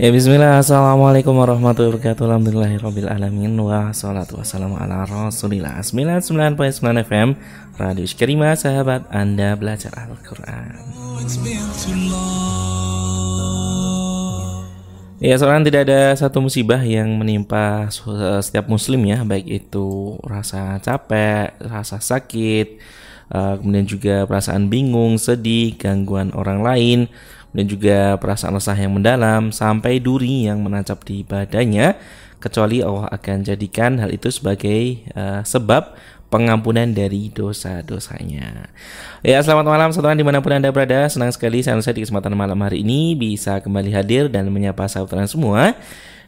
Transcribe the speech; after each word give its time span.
Ya 0.00 0.08
bismillah. 0.08 0.64
Assalamualaikum 0.64 1.36
warahmatullahi 1.36 1.92
wabarakatuh. 1.92 2.24
Alhamdulillahirrabbilalamin 2.24 3.52
Wa 3.60 3.92
salatu 3.92 4.40
wassalamu 4.40 4.80
ala 4.80 5.04
rasulillah. 5.04 5.76
99.9 5.84 6.56
FM 7.04 7.36
Radio 7.76 8.08
Sykarima 8.08 8.56
Sahabat 8.56 9.04
Anda 9.12 9.52
belajar 9.60 9.92
Al-Quran. 9.92 10.72
Ya 15.20 15.36
seorang 15.36 15.68
tidak 15.68 15.84
ada 15.84 16.16
satu 16.16 16.40
musibah 16.40 16.80
yang 16.80 17.20
menimpa 17.20 17.92
setiap 18.40 18.72
muslim 18.72 19.04
ya. 19.04 19.20
Baik 19.20 19.68
itu 19.68 20.16
rasa 20.24 20.80
capek, 20.80 21.60
rasa 21.60 22.00
sakit 22.00 22.80
eh, 23.36 23.54
Kemudian 23.60 23.84
juga 23.84 24.24
perasaan 24.24 24.72
bingung, 24.72 25.20
sedih, 25.20 25.76
gangguan 25.76 26.32
orang 26.32 26.64
lain 26.64 27.12
dan 27.50 27.64
juga 27.66 28.14
perasaan 28.18 28.54
resah 28.54 28.78
yang 28.78 28.94
mendalam 28.94 29.50
sampai 29.50 29.98
duri 29.98 30.46
yang 30.46 30.62
menancap 30.62 31.02
di 31.02 31.26
badannya 31.26 31.98
kecuali 32.40 32.80
Allah 32.80 33.10
akan 33.12 33.36
jadikan 33.44 34.00
hal 34.00 34.10
itu 34.10 34.32
sebagai 34.32 35.04
uh, 35.12 35.44
sebab 35.44 35.92
pengampunan 36.30 36.86
dari 36.94 37.28
dosa-dosanya. 37.34 38.70
Ya, 39.20 39.42
selamat 39.42 39.66
malam 39.66 39.90
saudara 39.90 40.14
di 40.14 40.22
mana 40.22 40.38
pun 40.38 40.54
Anda 40.54 40.70
berada. 40.70 41.10
Senang 41.10 41.34
sekali 41.34 41.60
saya 41.60 41.76
di 41.82 42.06
kesempatan 42.06 42.38
malam 42.38 42.56
hari 42.62 42.86
ini 42.86 43.18
bisa 43.18 43.58
kembali 43.58 43.90
hadir 43.90 44.30
dan 44.30 44.46
menyapa 44.48 44.86
saudara 44.86 45.26
semua 45.26 45.74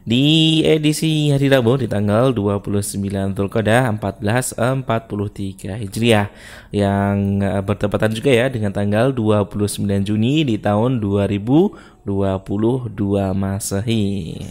di 0.03 0.59
edisi 0.67 1.31
hari 1.31 1.47
Rabu 1.47 1.79
di 1.79 1.87
tanggal 1.87 2.35
29 2.35 2.99
Zulqa'dah 3.39 3.87
1443 4.03 5.79
Hijriah 5.79 6.27
yang 6.75 7.39
eh, 7.39 7.63
bertepatan 7.63 8.11
juga 8.11 8.35
ya 8.35 8.51
dengan 8.51 8.75
tanggal 8.75 9.15
29 9.15 9.87
Juni 10.03 10.43
di 10.43 10.59
tahun 10.59 10.99
2022 10.99 12.03
Masehi. 13.31 14.43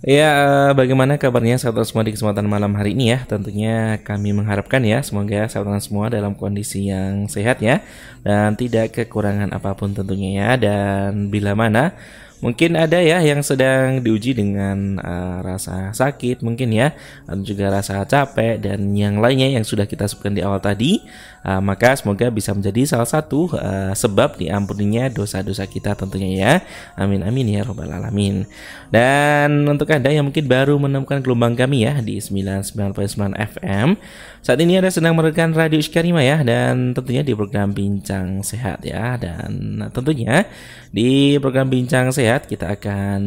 Ya, 0.00 0.32
bagaimana 0.72 1.20
kabarnya 1.20 1.60
sahabat 1.60 1.84
semua 1.84 2.00
di 2.00 2.16
kesempatan 2.16 2.48
malam 2.48 2.72
hari 2.72 2.96
ini 2.96 3.12
ya? 3.12 3.28
Tentunya 3.28 4.00
kami 4.00 4.32
mengharapkan 4.32 4.80
ya, 4.80 5.04
semoga 5.04 5.44
sahabat 5.44 5.84
semua 5.84 6.08
dalam 6.08 6.32
kondisi 6.32 6.88
yang 6.88 7.28
sehat 7.28 7.60
ya 7.60 7.84
dan 8.24 8.56
tidak 8.56 8.96
kekurangan 8.96 9.52
apa 9.52 9.76
pun 9.76 9.92
tentunya 9.92 10.40
ya. 10.40 10.48
Dan 10.56 11.28
bila 11.28 11.52
mana 11.52 11.92
Mungkin 12.40 12.72
ada 12.72 12.96
ya 13.04 13.20
yang 13.20 13.44
sedang 13.44 14.00
diuji 14.00 14.32
dengan 14.32 14.96
uh, 14.96 15.44
rasa 15.44 15.92
sakit 15.92 16.40
mungkin 16.40 16.72
ya, 16.72 16.96
dan 17.28 17.44
juga 17.44 17.68
rasa 17.68 18.00
capek 18.08 18.56
dan 18.56 18.96
yang 18.96 19.20
lainnya 19.20 19.60
yang 19.60 19.64
sudah 19.64 19.84
kita 19.84 20.08
sebutkan 20.08 20.32
di 20.32 20.40
awal 20.40 20.56
tadi. 20.56 21.04
Uh, 21.40 21.56
maka 21.64 21.96
semoga 21.96 22.28
bisa 22.28 22.52
menjadi 22.52 22.84
salah 22.84 23.08
satu 23.08 23.48
uh, 23.56 23.96
sebab 23.96 24.36
diampuninya 24.36 25.08
dosa-dosa 25.08 25.64
kita 25.64 25.96
tentunya 25.96 26.28
ya. 26.36 26.52
Amin 27.00 27.24
amin 27.24 27.48
ya 27.48 27.64
robbal 27.64 27.88
alamin. 27.88 28.44
Dan 28.92 29.64
untuk 29.64 29.88
Anda 29.88 30.12
yang 30.12 30.28
mungkin 30.28 30.44
baru 30.44 30.76
menemukan 30.76 31.24
gelombang 31.24 31.56
kami 31.56 31.88
ya 31.88 32.04
di 32.04 32.20
99.9 32.20 33.32
FM, 33.56 33.96
saat 34.44 34.58
ini 34.60 34.76
ada 34.76 34.92
sedang 34.92 35.16
merekam 35.16 35.56
Radio 35.56 35.80
Iskarima 35.80 36.20
ya 36.20 36.44
dan 36.44 36.92
tentunya 36.92 37.24
di 37.24 37.32
program 37.32 37.72
Bincang 37.72 38.44
Sehat 38.44 38.84
ya 38.84 39.16
dan 39.16 39.80
tentunya 39.96 40.44
di 40.92 41.40
program 41.40 41.72
Bincang 41.72 42.12
Sehat 42.12 42.48
kita 42.52 42.76
akan 42.76 43.20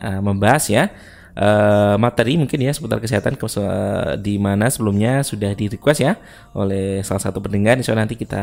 uh, 0.00 0.20
membahas 0.24 0.64
ya 0.72 0.88
uh, 1.36 1.94
materi 2.00 2.38
mungkin 2.38 2.58
ya 2.58 2.72
seputar 2.74 2.98
kesehatan 2.98 3.36
di 4.18 4.34
mana 4.38 4.66
sebelumnya 4.70 5.22
sudah 5.22 5.52
di 5.54 5.70
request 5.70 6.00
ya 6.02 6.18
oleh 6.56 7.02
salah 7.06 7.22
satu 7.22 7.38
pendengar. 7.38 7.78
Insya 7.78 7.94
nanti 7.94 8.18
kita 8.18 8.40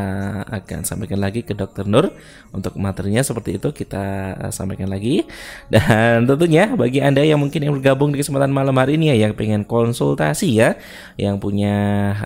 akan 0.47 0.83
sampaikan 0.87 1.19
lagi 1.19 1.43
ke 1.43 1.51
Dokter 1.57 1.83
Nur 1.87 2.13
untuk 2.53 2.75
materinya 2.79 3.23
seperti 3.23 3.59
itu. 3.59 3.71
Kita 3.73 4.37
uh, 4.37 4.51
sampaikan 4.53 4.87
lagi. 4.91 5.27
Dan 5.73 6.27
tentunya 6.29 6.71
bagi 6.75 7.03
anda 7.03 7.23
yang 7.23 7.39
mungkin 7.41 7.63
yang 7.63 7.73
bergabung 7.75 8.13
di 8.13 8.19
kesempatan 8.21 8.51
malam 8.51 8.75
hari 8.77 8.95
ini 8.95 9.11
ya 9.15 9.27
yang 9.27 9.33
pengen 9.35 9.63
konsultasi 9.67 10.57
ya 10.57 10.79
yang 11.15 11.37
punya 11.37 11.75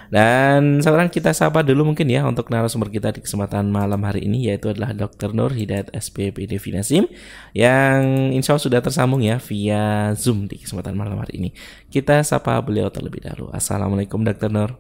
dan 0.08 0.80
sekarang 0.80 1.12
kita 1.12 1.36
sapa 1.36 1.60
dulu 1.64 1.92
mungkin 1.92 2.08
ya 2.08 2.24
untuk 2.24 2.48
narasumber 2.48 2.88
kita 2.88 3.12
di 3.12 3.20
kesempatan 3.20 3.68
malam 3.68 4.00
hari 4.08 4.24
ini 4.24 4.48
yaitu 4.48 4.72
adalah 4.72 4.96
Dr. 4.96 5.36
Nur 5.36 5.52
Hidayat 5.52 5.92
SPPD 5.92 6.60
Finasim 6.64 7.12
yang 7.52 8.32
insya 8.32 8.56
Allah 8.56 8.64
sudah 8.64 8.80
tersambung 8.80 9.20
ya 9.20 9.36
via 9.44 10.16
Zoom 10.16 10.48
di 10.48 10.60
kesempatan 10.64 10.96
malam 10.96 11.20
hari 11.20 11.40
ini. 11.40 11.50
Kita 11.92 12.24
sapa 12.24 12.56
beliau 12.64 12.88
terlebih 12.88 13.20
dahulu. 13.24 13.52
Assalamualaikum 13.52 14.24
Dr. 14.24 14.48
Nur. 14.48 14.80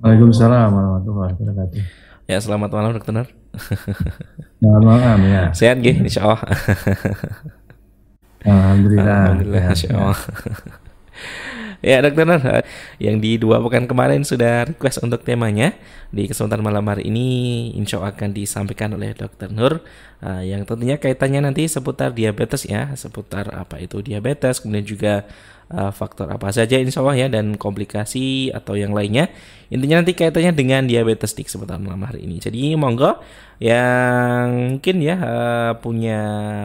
Waalaikumsalam 0.00 0.68
warahmatullahi 0.72 1.32
wabarakatuh. 1.36 1.80
Ya 2.24 2.38
selamat 2.40 2.70
malam 2.72 2.90
Dr. 2.96 3.12
Nur. 3.12 3.28
Selamat 4.56 4.82
malam 4.86 5.18
ya. 5.28 5.42
Sehat 5.52 5.84
gih 5.84 6.00
insya 6.00 6.24
Allah. 6.24 6.40
Alhamdulillah. 8.40 9.04
Alhamdulillah 9.04 9.64
insya 9.76 9.88
Allah. 9.92 10.16
Ya 10.16 11.59
dokter 11.80 12.24
Nur, 12.28 12.42
yang 13.00 13.16
di 13.18 13.40
dua 13.40 13.56
pekan 13.64 13.88
kemarin 13.88 14.20
sudah 14.20 14.68
request 14.68 15.00
untuk 15.00 15.24
temanya 15.24 15.72
di 16.12 16.28
kesempatan 16.28 16.60
malam 16.60 16.84
hari 16.84 17.08
ini 17.08 17.70
insya 17.78 18.02
Allah 18.02 18.12
akan 18.12 18.36
disampaikan 18.36 18.92
oleh 18.92 19.16
dokter 19.16 19.48
Nur 19.48 19.80
uh, 20.20 20.42
yang 20.44 20.68
tentunya 20.68 21.00
kaitannya 21.00 21.48
nanti 21.48 21.64
seputar 21.66 22.12
diabetes 22.12 22.68
ya, 22.68 22.92
seputar 22.92 23.48
apa 23.56 23.80
itu 23.80 24.04
diabetes, 24.04 24.60
kemudian 24.60 24.84
juga 24.84 25.14
uh, 25.72 25.88
faktor 25.94 26.28
apa 26.28 26.52
saja 26.52 26.76
insya 26.76 27.00
Allah 27.00 27.26
ya 27.26 27.28
dan 27.32 27.56
komplikasi 27.56 28.52
atau 28.52 28.76
yang 28.76 28.92
lainnya. 28.92 29.32
Intinya 29.70 30.02
nanti 30.02 30.12
kaitannya 30.18 30.52
dengan 30.52 30.82
diabetes 30.84 31.32
di 31.32 31.46
kesempatan 31.46 31.80
malam 31.80 32.02
hari 32.04 32.26
ini. 32.26 32.42
Jadi 32.42 32.74
monggo 32.74 33.22
yang 33.60 34.72
mungkin 34.80 35.04
ya 35.04 35.20
uh, 35.20 35.72
punya 35.84 36.20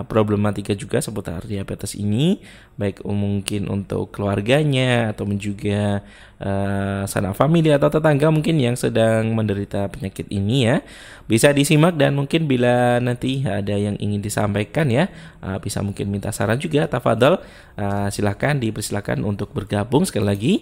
problematika 0.07 0.71
juga 0.71 1.03
seputar 1.03 1.43
diabetes 1.43 1.91
ini 1.99 2.39
baik 2.79 3.03
mungkin 3.03 3.67
untuk 3.67 4.15
keluarganya 4.15 5.11
atau 5.11 5.27
juga 5.35 5.99
uh, 6.39 7.03
sanak 7.03 7.35
famili 7.35 7.75
atau 7.75 7.91
tetangga 7.91 8.31
mungkin 8.31 8.55
yang 8.63 8.79
sedang 8.79 9.35
menderita 9.35 9.91
penyakit 9.91 10.31
ini 10.31 10.71
ya. 10.71 10.87
Bisa 11.27 11.51
disimak 11.51 11.99
dan 11.99 12.15
mungkin 12.15 12.47
bila 12.47 13.03
nanti 13.03 13.43
ada 13.43 13.75
yang 13.75 13.99
ingin 13.99 14.23
disampaikan 14.23 14.87
ya 14.87 15.11
uh, 15.43 15.59
bisa 15.59 15.83
mungkin 15.83 16.07
minta 16.07 16.31
saran 16.31 16.63
juga 16.63 16.87
tafadhol. 16.87 17.43
Uh, 17.75 18.07
silahkan 18.07 18.55
dipersilahkan 18.55 19.19
untuk 19.19 19.51
bergabung 19.51 20.07
sekali 20.07 20.23
lagi 20.31 20.53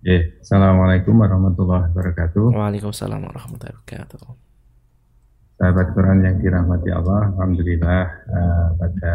Ya, 0.00 0.16
Assalamualaikum 0.40 1.12
warahmatullahi 1.12 1.92
wabarakatuh. 1.92 2.56
Waalaikumsalam 2.56 3.20
warahmatullahi 3.20 3.76
wabarakatuh. 3.84 4.32
Sahabat 5.60 5.92
Quran 5.92 6.24
yang 6.24 6.40
dirahmati 6.40 6.88
Allah, 6.88 7.28
Alhamdulillah 7.36 8.04
uh, 8.32 8.68
pada 8.80 9.14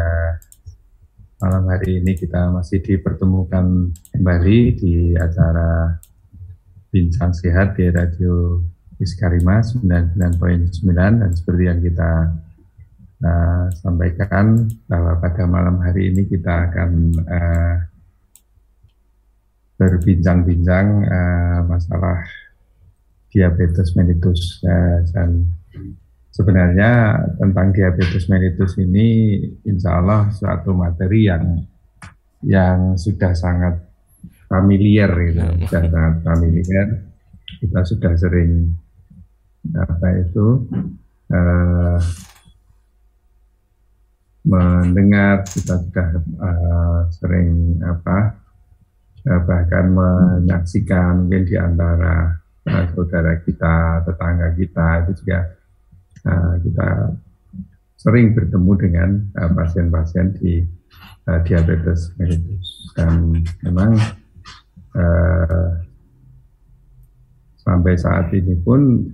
malam 1.42 1.66
hari 1.74 1.98
ini 1.98 2.14
kita 2.14 2.54
masih 2.54 2.78
dipertemukan 2.86 3.90
kembali 4.14 4.58
di 4.78 4.94
acara 5.18 5.98
Bincang 6.94 7.34
Sehat 7.34 7.74
di 7.74 7.90
Radio 7.90 8.62
Iskarima 9.02 9.66
99.9 9.66 10.86
dan 10.94 11.30
seperti 11.34 11.62
yang 11.66 11.82
kita 11.82 12.30
uh, 13.26 13.66
sampaikan 13.74 14.70
bahwa 14.86 15.18
pada 15.18 15.50
malam 15.50 15.82
hari 15.82 16.14
ini 16.14 16.30
kita 16.30 16.70
akan 16.70 16.90
uh, 17.26 17.95
berbincang-bincang 19.76 20.86
uh, 21.04 21.58
masalah 21.68 22.24
diabetes 23.28 23.92
mellitus 23.92 24.64
uh, 24.64 25.04
dan 25.12 25.44
sebenarnya 26.32 27.20
tentang 27.36 27.72
diabetes 27.76 28.28
mellitus 28.32 28.80
ini 28.80 29.40
insya 29.68 30.00
Allah 30.00 30.32
suatu 30.32 30.72
materi 30.72 31.28
yang 31.28 31.44
yang 32.44 32.96
sudah 32.96 33.32
sangat 33.36 33.76
familiar 34.48 35.08
gitu, 35.28 35.40
ya. 35.40 35.52
sudah 35.68 35.82
sangat 35.92 36.14
familiar 36.24 36.86
kita 37.60 37.80
sudah 37.84 38.12
sering 38.16 38.52
apa 39.76 40.08
itu 40.22 40.46
uh, 41.32 41.98
mendengar 44.46 45.42
kita 45.42 45.74
sudah 45.82 46.08
uh, 46.38 47.00
sering 47.10 47.80
apa 47.82 48.45
bahkan 49.26 49.90
menyaksikan 49.90 51.26
mungkin 51.26 51.42
di 51.50 51.58
antara 51.58 52.38
uh, 52.70 52.84
saudara 52.94 53.42
kita 53.42 54.06
tetangga 54.06 54.48
kita 54.54 54.88
itu 55.02 55.12
juga 55.24 55.38
uh, 56.30 56.54
kita 56.62 56.88
sering 57.98 58.38
bertemu 58.38 58.72
dengan 58.78 59.08
pasien-pasien 59.34 60.30
uh, 60.30 60.34
di 60.38 60.52
uh, 61.26 61.40
diabetes 61.42 62.14
mellitus 62.22 62.94
dan 62.94 63.42
memang 63.66 63.98
uh, 64.94 65.68
sampai 67.66 67.98
saat 67.98 68.30
ini 68.30 68.54
pun 68.62 69.10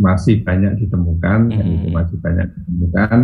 masih 0.00 0.42
banyak 0.42 0.80
ditemukan, 0.80 1.52
mm 1.52 1.60
-hmm. 1.60 1.74
itu 1.76 1.88
masih 1.92 2.16
banyak 2.18 2.48
ditemukan 2.56 3.18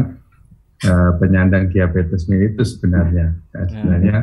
uh, 0.85 1.17
penyandang 1.17 1.73
diabetes 1.73 2.29
mellitus 2.29 2.77
sebenarnya. 2.77 3.33
Nah, 3.33 3.67
sebenarnya 3.71 4.17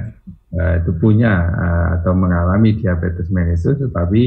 uh, 0.53 0.73
itu 0.83 0.91
punya 1.01 1.33
uh, 1.49 1.87
atau 1.99 2.13
mengalami 2.13 2.77
diabetes 2.77 3.33
mellitus, 3.33 3.79
tetapi 3.81 4.23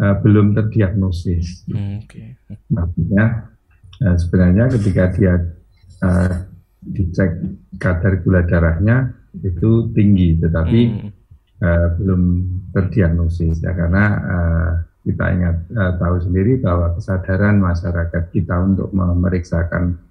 uh, 0.00 0.16
belum 0.24 0.56
terdiagnosis. 0.56 1.68
Mm, 1.68 2.08
okay. 2.08 2.28
Maksudnya 2.72 3.52
uh, 4.00 4.16
sebenarnya 4.16 4.64
ketika 4.80 5.04
dia 5.12 5.34
uh, 6.00 6.32
dicek 6.80 7.30
kadar 7.76 8.24
gula 8.24 8.40
darahnya 8.48 9.12
itu 9.44 9.92
tinggi, 9.92 10.40
tetapi 10.40 10.80
mm. 10.88 11.10
uh, 11.60 11.88
belum 12.00 12.22
terdiagnosis 12.72 13.60
ya 13.60 13.76
karena 13.76 14.04
uh, 14.24 14.72
kita 15.00 15.24
ingat 15.32 15.56
uh, 15.72 15.92
tahu 15.96 16.16
sendiri 16.20 16.60
bahwa 16.60 16.92
kesadaran 16.96 17.56
masyarakat 17.56 18.24
kita 18.32 18.52
untuk 18.60 18.92
memeriksakan 18.92 20.09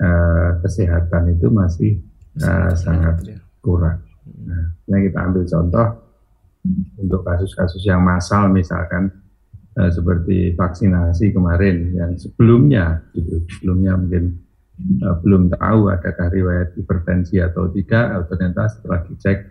uh, 0.00 0.50
kesehatan 0.64 1.36
itu 1.36 1.46
masih 1.52 1.92
uh, 2.40 2.72
sangat 2.74 3.16
ya. 3.24 3.38
kurang. 3.60 4.00
Nah, 4.40 4.74
yang 4.88 5.00
kita 5.06 5.18
ambil 5.20 5.44
contoh 5.44 5.86
untuk 7.00 7.20
kasus-kasus 7.24 7.82
yang 7.84 8.04
massal 8.04 8.48
misalkan 8.52 9.12
uh, 9.76 9.90
seperti 9.92 10.56
vaksinasi 10.56 11.32
kemarin 11.32 11.92
yang 11.96 12.12
sebelumnya 12.16 13.04
gitu, 13.16 13.44
sebelumnya 13.56 13.96
mungkin 13.96 14.24
uh, 15.04 15.16
belum 15.20 15.52
tahu 15.52 15.80
adakah 15.92 16.28
riwayat 16.32 16.68
hipertensi 16.76 17.40
atau 17.40 17.68
tidak, 17.72 18.28
ternyata 18.28 18.68
setelah 18.72 19.00
dicek 19.08 19.48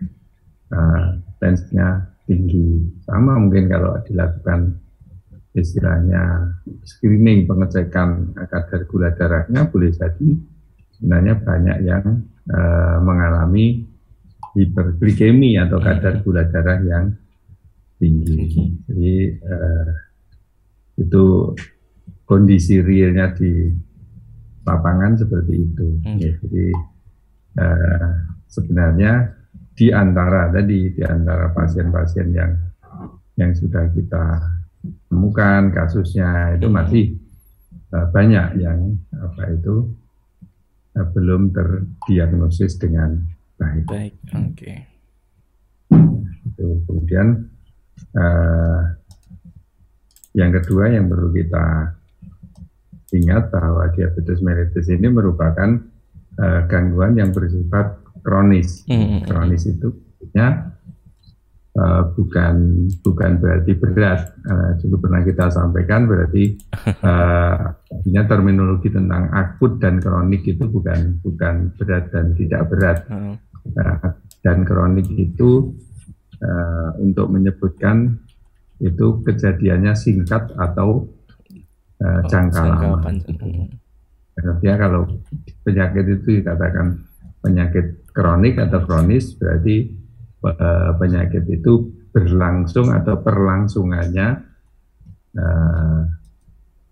uh, 0.74 1.18
tensinya 1.38 2.06
tinggi. 2.26 2.86
Sama 3.06 3.38
mungkin 3.38 3.66
kalau 3.66 3.98
dilakukan 4.06 4.78
istilahnya 5.50 6.54
screening 6.86 7.50
pengecekan 7.50 8.38
kadar 8.38 8.86
gula 8.86 9.10
darahnya 9.10 9.66
boleh 9.66 9.90
jadi 9.90 10.28
sebenarnya 10.94 11.34
banyak 11.42 11.78
yang 11.82 12.04
uh, 12.54 12.98
mengalami 13.02 13.82
hiperglikemi 14.54 15.58
atau 15.58 15.78
kadar 15.82 16.22
gula 16.22 16.46
darah 16.46 16.78
yang 16.82 17.06
tinggi. 17.98 18.46
Jadi 18.86 19.14
uh, 19.42 19.90
itu 21.00 21.24
kondisi 22.28 22.78
realnya 22.78 23.34
di 23.34 23.74
lapangan 24.62 25.18
seperti 25.18 25.54
itu. 25.56 25.88
Hmm. 26.06 26.18
Ya, 26.18 26.32
jadi 26.46 26.66
uh, 27.58 28.08
sebenarnya 28.46 29.12
di 29.74 29.90
antara 29.90 30.52
tadi 30.52 30.94
di 30.94 31.02
antara 31.02 31.50
pasien-pasien 31.50 32.28
yang 32.30 32.52
yang 33.34 33.50
sudah 33.56 33.88
kita 33.96 34.24
temukan 35.08 35.72
kasusnya 35.74 36.56
itu 36.56 36.66
hmm. 36.68 36.74
masih 36.74 37.04
uh, 37.92 38.06
banyak 38.10 38.60
yang 38.60 38.96
apa 39.12 39.42
itu 39.52 39.92
uh, 40.96 41.06
belum 41.12 41.52
terdiagnosis 41.52 42.80
dengan 42.80 43.20
baik. 43.60 43.84
Baik, 43.86 44.14
oke. 44.32 44.56
Okay. 44.56 44.78
Itu 46.48 46.66
kemudian 46.88 47.50
uh, 48.16 48.82
yang 50.32 50.50
kedua 50.54 50.88
yang 50.88 51.10
perlu 51.10 51.34
kita 51.34 51.66
ingat 53.10 53.50
bahwa 53.50 53.90
diabetes 53.90 54.38
mellitus 54.38 54.86
ini 54.86 55.10
merupakan 55.10 55.82
uh, 56.38 56.60
gangguan 56.70 57.18
yang 57.18 57.34
bersifat 57.34 57.98
kronis. 58.22 58.86
Hmm. 58.86 59.26
Kronis 59.26 59.66
itu 59.66 59.90
ya 60.30 60.70
uh, 61.76 62.02
bukan 62.16 62.86
bukan 63.04 63.30
berarti 63.38 63.72
berat. 63.78 64.34
Uh, 64.42 64.74
dulu 64.82 65.06
pernah 65.06 65.22
kita 65.22 65.52
sampaikan 65.52 66.10
berarti 66.10 66.58
uh, 67.10 68.26
terminologi 68.26 68.90
tentang 68.90 69.30
akut 69.30 69.78
dan 69.78 70.02
kronik 70.02 70.42
itu 70.46 70.66
bukan 70.66 71.20
bukan 71.22 71.74
berat 71.78 72.10
dan 72.10 72.34
tidak 72.34 72.62
berat. 72.70 72.98
Uh, 73.10 73.36
dan 74.40 74.64
kronik 74.64 75.06
itu 75.12 75.76
uh, 76.40 76.90
untuk 76.98 77.28
menyebutkan 77.28 78.18
itu 78.80 79.20
kejadiannya 79.20 79.92
singkat 79.92 80.48
atau 80.56 81.04
uh, 82.00 82.20
jangka, 82.24 82.62
oh, 82.64 82.96
lama. 82.96 83.12
Artinya 84.40 84.76
kalau 84.80 85.02
penyakit 85.60 86.04
itu 86.16 86.40
dikatakan 86.40 86.96
penyakit 87.44 88.08
kronik 88.16 88.56
atau 88.56 88.80
kronis 88.88 89.36
berarti 89.36 89.99
uh, 90.44 90.90
penyakit 90.96 91.44
itu 91.50 91.90
berlangsung 92.10 92.90
atau 92.90 93.20
perlangsungannya 93.22 94.28
uh, 95.38 96.00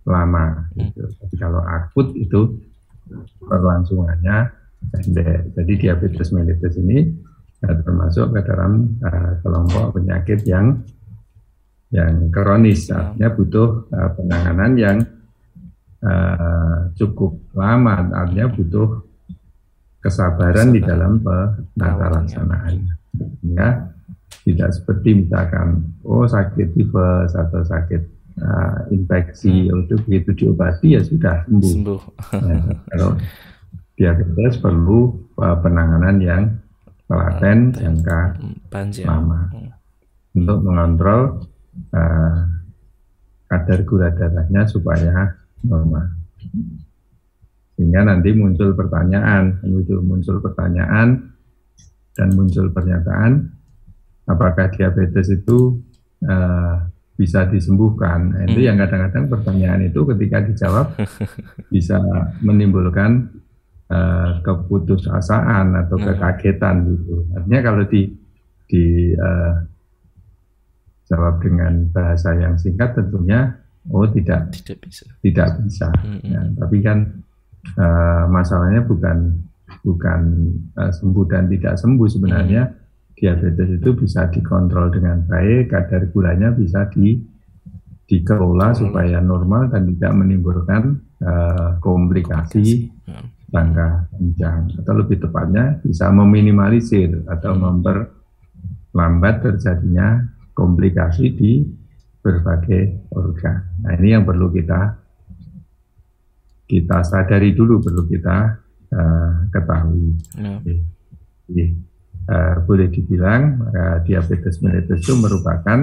lama. 0.09 0.47
Gitu. 0.79 1.05
Tapi 1.19 1.35
kalau 1.37 1.61
akut 1.65 2.15
itu 2.17 2.57
perlangsungannya 3.43 4.37
pendek. 4.95 5.53
Jadi 5.57 5.73
diabetes 5.81 6.29
mellitus 6.31 6.75
ini 6.79 7.09
uh, 7.65 7.77
termasuk 7.83 8.33
ke 8.37 8.41
dalam 8.47 9.01
uh, 9.03 9.33
kelompok 9.43 10.01
penyakit 10.01 10.45
yang 10.49 10.81
yang 11.89 12.29
kronis, 12.29 12.93
artinya 12.93 13.33
butuh 13.33 13.89
uh, 13.89 14.13
penanganan 14.13 14.73
yang 14.77 14.99
uh, 16.05 16.93
cukup 17.01 17.41
lama, 17.57 18.13
artinya 18.13 18.53
butuh 18.53 19.09
kesabaran 20.05 20.69
di 20.69 20.85
dalam 20.85 21.25
penata 21.25 22.07
laksanaan. 22.13 22.98
Ya, 23.43 23.91
tidak 24.45 24.71
seperti 24.75 25.25
misalkan 25.25 25.93
oh 26.05 26.25
sakit 26.25 26.73
tifus 26.77 27.33
atau 27.35 27.61
sakit 27.65 28.03
uh, 28.41 28.89
infeksi 28.93 29.69
hmm. 29.69 29.85
itu 29.85 29.95
begitu 30.05 30.31
diobati 30.45 30.97
ya 30.97 31.03
sudah 31.05 31.45
sembuh. 31.49 31.73
sembuh. 31.73 32.01
ya, 32.33 32.59
kalau 32.95 33.11
diabetes 33.99 34.55
perlu 34.63 35.01
uh, 35.41 35.57
penanganan 35.61 36.17
yang 36.23 36.43
telaten 37.09 37.73
jangka 37.73 38.21
Panjang. 38.69 39.07
lama 39.09 39.41
hmm. 39.53 39.71
untuk 40.39 40.59
mengontrol 40.65 41.23
uh, 41.97 42.39
kadar 43.49 43.81
gula 43.89 44.13
darahnya 44.13 44.69
supaya 44.69 45.35
normal 45.65 46.19
sehingga 47.79 48.03
nanti 48.11 48.35
muncul 48.35 48.75
pertanyaan, 48.75 49.63
muncul 49.63 50.03
muncul 50.03 50.43
pertanyaan 50.43 51.38
dan 52.19 52.35
muncul 52.35 52.75
pernyataan 52.75 53.47
apakah 54.27 54.69
diabetes 54.75 55.31
itu 55.31 55.79
uh, 56.27 56.83
bisa 57.19 57.47
disembuhkan. 57.51 58.31
Nah, 58.31 58.43
itu 58.47 58.63
hmm. 58.63 58.67
yang 58.69 58.77
kadang-kadang 58.79 59.25
pertanyaan 59.31 59.81
itu 59.87 60.01
ketika 60.15 60.39
dijawab 60.43 60.87
bisa 61.75 61.99
menimbulkan 62.43 63.31
uh, 63.91 64.39
keputusasaan 64.43 65.75
atau 65.87 65.97
hmm. 65.99 66.07
kekagetan 66.11 66.77
gitu. 66.87 67.27
Artinya 67.35 67.61
kalau 67.63 67.83
di 67.87 68.03
di 68.69 69.15
uh, 69.17 69.55
jawab 71.09 71.41
dengan 71.41 71.89
bahasa 71.89 72.37
yang 72.37 72.61
singkat 72.61 72.93
tentunya 72.93 73.49
oh 73.89 74.05
tidak 74.13 74.53
tidak 74.53 74.85
bisa 74.85 75.09
tidak 75.25 75.49
bisa 75.65 75.89
mm 75.89 76.21
-hmm. 76.21 76.29
ya, 76.29 76.41
tapi 76.61 76.77
kan 76.85 76.99
uh, 77.81 78.29
masalahnya 78.29 78.85
bukan 78.85 79.41
bukan 79.85 80.21
uh, 80.77 80.93
sembuh 80.93 81.25
dan 81.29 81.49
tidak 81.49 81.75
sembuh 81.77 82.09
sebenarnya 82.09 82.63
-hmm. 82.69 83.15
diabetes 83.17 83.69
itu 83.81 83.91
bisa 83.97 84.29
dikontrol 84.33 84.93
dengan 84.93 85.25
baik 85.29 85.73
kadar 85.73 86.09
gulanya 86.13 86.53
bisa 86.53 86.89
di 86.93 87.19
dikelola 88.09 88.73
supaya 88.73 89.21
normal 89.21 89.69
dan 89.69 89.85
tidak 89.85 90.13
menimbulkan 90.17 90.97
uh, 91.21 91.77
komplikasi 91.85 92.89
jangka 93.49 94.13
panjang 94.13 94.61
atau 94.81 94.95
lebih 94.97 95.25
tepatnya 95.25 95.81
bisa 95.81 96.13
meminimalisir 96.13 97.25
atau 97.29 97.57
memperlambat 97.57 99.35
terjadinya 99.45 100.21
komplikasi 100.53 101.25
di 101.33 101.53
berbagai 102.21 103.09
organ. 103.17 103.81
Nah 103.85 103.93
ini 103.97 104.09
yang 104.13 104.25
perlu 104.29 104.53
kita 104.53 105.01
kita 106.69 107.01
sadari 107.01 107.57
dulu, 107.57 107.81
perlu 107.81 108.05
kita 108.05 108.68
uh, 108.93 109.33
ketahui. 109.51 110.17
Ya. 110.37 110.59
Jadi, 111.49 111.65
uh, 112.29 112.55
boleh 112.65 112.89
dibilang 112.93 113.73
uh, 113.73 113.97
diabetes 114.05 114.61
mellitus 114.61 115.01
itu 115.05 115.17
merupakan 115.17 115.79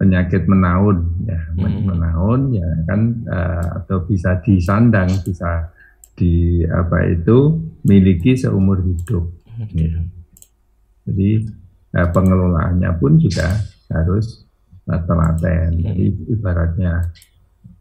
penyakit 0.00 0.48
menaun 0.48 1.12
ya 1.28 1.36
hmm. 1.52 1.84
menaun 1.84 2.56
ya 2.56 2.68
kan 2.88 3.00
uh, 3.28 3.84
atau 3.84 4.00
bisa 4.08 4.40
disandang 4.40 5.12
bisa 5.20 5.68
di 6.16 6.64
apa 6.64 7.04
itu 7.04 7.60
miliki 7.84 8.32
seumur 8.32 8.80
hidup 8.80 9.28
hmm. 9.44 9.76
ya. 9.76 10.00
jadi 11.04 11.30
uh, 12.00 12.08
pengelolaannya 12.16 12.90
pun 12.96 13.20
juga 13.20 13.60
harus 13.92 14.48
uh, 14.88 15.00
telaten 15.04 15.68
hmm. 15.76 15.84
jadi 15.84 16.04
ibaratnya 16.32 16.92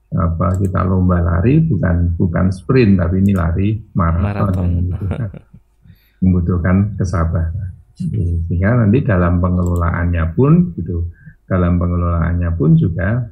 apa 0.09 0.57
kita 0.57 0.81
lomba 0.89 1.21
lari 1.21 1.61
bukan 1.61 2.17
bukan 2.17 2.49
sprint 2.49 2.97
tapi 2.97 3.21
ini 3.21 3.33
lari 3.37 3.77
maraton 3.93 4.89
membutuhkan, 4.89 5.29
membutuhkan 6.25 6.75
kesabaran 6.97 7.69
sehingga 7.93 8.79
nanti 8.85 9.05
dalam 9.05 9.37
pengelolaannya 9.43 10.23
pun 10.33 10.73
gitu 10.73 11.05
dalam 11.49 11.81
pengelolaannya 11.81 12.49
pun 12.57 12.77
juga 12.77 13.25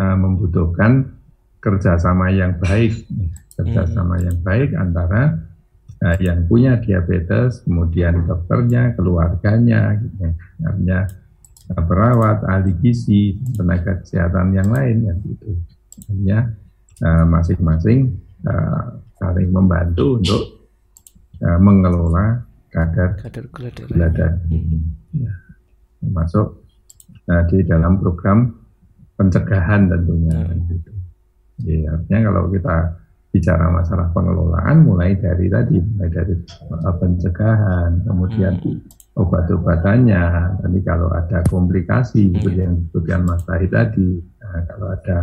uh, 0.00 0.16
membutuhkan 0.16 1.20
kerjasama 1.60 2.32
yang 2.32 2.56
baik, 2.56 3.04
kerjasama 3.52 4.16
hmm. 4.16 4.24
yang 4.24 4.38
baik 4.40 4.70
antara 4.72 5.36
uh, 6.00 6.16
yang 6.16 6.48
punya 6.48 6.80
diabetes, 6.80 7.60
kemudian 7.68 8.24
dokternya, 8.24 8.96
keluarganya, 8.96 10.00
gitu, 10.00 10.16
ya. 10.24 10.32
artinya 10.64 10.98
perawat, 11.78 12.42
ahli 12.50 12.74
gizi, 12.82 13.38
tenaga 13.54 14.02
kesehatan 14.02 14.54
yang 14.54 14.68
lain, 14.70 15.06
ya, 15.06 15.14
gitu. 15.22 15.50
Artinya 16.10 16.38
uh, 17.06 17.24
masing-masing 17.30 18.18
uh, 18.46 18.98
saling 19.20 19.48
membantu 19.54 20.18
untuk 20.18 20.42
uh, 21.44 21.58
mengelola 21.62 22.42
kadar, 22.70 23.18
kadar 23.18 23.44
gula 23.54 23.70
darah, 24.10 24.34
ya, 25.14 25.32
termasuk 26.02 26.46
nah, 27.26 27.42
di 27.46 27.58
dalam 27.66 27.98
program 27.98 28.50
pencegahan 29.18 29.90
tentunya 29.90 30.38
hmm. 30.38 30.60
gitu. 30.70 30.90
Ya, 31.60 31.92
artinya 31.92 32.32
kalau 32.32 32.42
kita 32.48 32.76
bicara 33.30 33.66
masalah 33.70 34.10
pengelolaan 34.10 34.82
mulai 34.82 35.14
dari 35.14 35.46
tadi 35.46 35.78
mulai 35.78 36.10
dari 36.10 36.34
pencegahan 36.98 38.02
kemudian 38.02 38.58
hmm. 38.58 38.80
Obat-obatannya. 39.16 40.22
Nanti 40.62 40.80
kalau 40.86 41.10
ada 41.10 41.42
komplikasi 41.50 42.30
hmm. 42.30 42.32
seperti 42.38 42.60
yang 42.60 42.74
disebutkan 42.78 43.20
Mas 43.26 43.42
Tahir 43.44 43.70
tadi 43.70 44.08
nah, 44.38 44.62
kalau 44.70 44.86
ada 44.94 45.16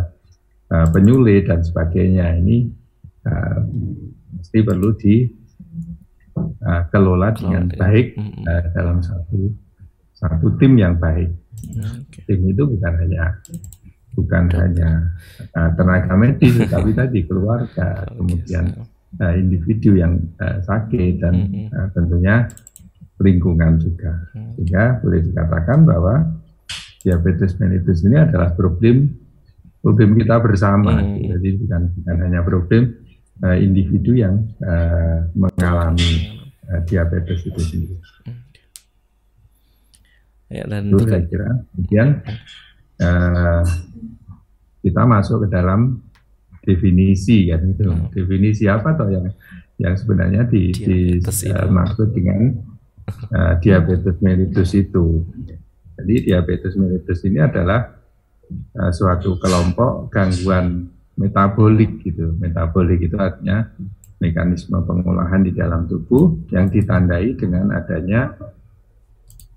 uh, 0.72 0.86
penyulit 0.92 1.48
dan 1.48 1.60
sebagainya 1.64 2.36
ini 2.38 2.68
uh, 3.24 3.58
mesti 4.36 4.58
perlu 4.60 4.92
di 4.96 5.24
uh, 6.36 6.82
kelola 6.92 7.32
dengan 7.34 7.72
baik 7.72 8.06
uh, 8.44 8.62
dalam 8.76 9.00
satu 9.00 9.68
satu 10.18 10.46
tim 10.58 10.74
yang 10.74 10.98
baik. 10.98 11.30
Okay. 12.10 12.34
Tim 12.34 12.40
itu 12.50 12.62
bukan 12.66 12.92
hanya 12.98 13.38
bukan 14.18 14.50
hanya 14.50 15.14
uh, 15.54 15.70
tenaga 15.78 16.14
medis, 16.18 16.58
tapi 16.74 16.90
tadi 16.90 17.22
keluarga, 17.22 18.02
kemudian 18.18 18.82
uh, 19.22 19.34
individu 19.38 19.94
yang 19.94 20.18
uh, 20.42 20.58
sakit 20.66 21.22
dan 21.22 21.34
uh, 21.70 21.86
tentunya 21.94 22.50
lingkungan 23.18 23.78
juga. 23.82 24.30
Mm. 24.34 24.50
Sehingga 24.54 24.84
boleh 25.02 25.20
dikatakan 25.26 25.78
bahwa 25.86 26.14
diabetes 27.02 27.54
mellitus 27.58 28.02
ini 28.02 28.18
adalah 28.18 28.52
problem 28.54 29.14
problem 29.82 30.18
kita 30.18 30.36
bersama. 30.42 30.98
Hmm. 30.98 31.22
Jadi 31.22 31.48
bukan 31.64 31.82
bukan 31.94 32.16
hanya 32.26 32.40
problem 32.42 32.82
uh, 33.42 33.56
individu 33.56 34.18
yang 34.18 34.44
uh, 34.62 35.24
mengalami 35.32 36.42
uh, 36.68 36.82
diabetes 36.84 37.46
itu 37.46 37.60
sendiri. 37.62 37.96
Hmm. 38.26 38.38
Ya, 40.48 40.64
dan 40.64 40.88
itu 40.88 41.04
saya 41.06 41.24
kira. 41.28 41.48
Kemudian 41.72 42.08
uh, 43.04 43.64
kita 44.82 45.02
masuk 45.04 45.46
ke 45.46 45.48
dalam 45.52 46.02
definisi 46.64 47.48
kan 47.48 47.62
itu. 47.64 47.86
Hmm. 47.86 48.10
Definisi 48.10 48.66
apa 48.66 48.98
toh 48.98 49.08
yang 49.08 49.30
yang 49.78 49.94
sebenarnya 49.94 50.42
di, 50.50 50.74
di 50.74 50.98
uh, 51.22 51.70
maksud 51.70 52.10
dengan 52.10 52.50
uh, 53.08 53.54
diabetes 53.60 54.16
mellitus 54.20 54.70
itu. 54.76 55.24
Jadi 55.98 56.30
diabetes 56.30 56.78
mellitus 56.78 57.24
ini 57.26 57.42
adalah 57.42 57.98
uh, 58.78 58.92
suatu 58.94 59.40
kelompok 59.40 60.12
gangguan 60.12 60.88
metabolik 61.18 62.04
gitu. 62.06 62.36
Metabolik 62.38 63.02
itu 63.02 63.16
artinya 63.18 63.66
mekanisme 64.18 64.78
pengolahan 64.82 65.42
di 65.42 65.54
dalam 65.54 65.86
tubuh 65.86 66.46
yang 66.50 66.70
ditandai 66.70 67.34
dengan 67.34 67.74
adanya 67.74 68.34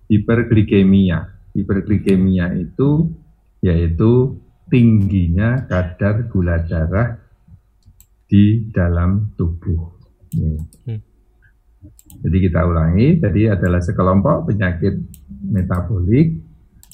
hiperglikemia. 0.09 1.53
Hiperglikemia 1.53 2.57
itu 2.57 3.11
yaitu 3.61 4.41
tingginya 4.71 5.67
kadar 5.69 6.25
gula 6.31 6.63
darah 6.65 7.19
di 8.25 8.71
dalam 8.71 9.35
tubuh. 9.35 9.91
Hmm. 10.31 11.10
Jadi 12.19 12.37
kita 12.49 12.67
ulangi, 12.67 13.17
jadi 13.23 13.55
adalah 13.55 13.79
sekelompok 13.79 14.51
penyakit 14.51 14.99
metabolik 15.47 16.37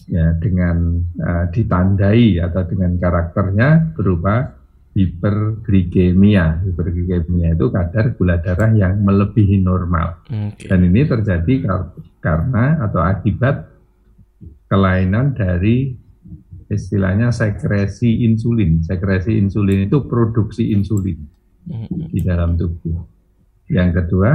ya 0.08 0.38
dengan 0.40 1.04
uh, 1.20 1.46
ditandai 1.52 2.40
atau 2.40 2.62
dengan 2.64 2.96
karakternya 2.96 3.98
berupa 3.98 4.56
hiperglikemia. 4.96 6.64
Hiperglikemia 6.64 7.54
itu 7.54 7.66
kadar 7.70 8.16
gula 8.16 8.40
darah 8.40 8.72
yang 8.74 9.04
melebihi 9.04 9.62
normal. 9.62 10.26
Okay. 10.26 10.72
Dan 10.72 10.88
ini 10.88 11.06
terjadi 11.06 11.54
karena 12.24 12.82
atau 12.82 13.04
akibat 13.04 13.68
kelainan 14.68 15.38
dari 15.38 15.94
istilahnya 16.68 17.30
sekresi 17.32 18.28
insulin. 18.28 18.84
Sekresi 18.84 19.38
insulin 19.40 19.88
itu 19.88 20.04
produksi 20.08 20.74
insulin 20.76 21.20
mm-hmm. 21.68 22.12
di 22.12 22.20
dalam 22.26 22.60
tubuh. 22.60 23.06
Yang 23.68 24.04
kedua, 24.04 24.32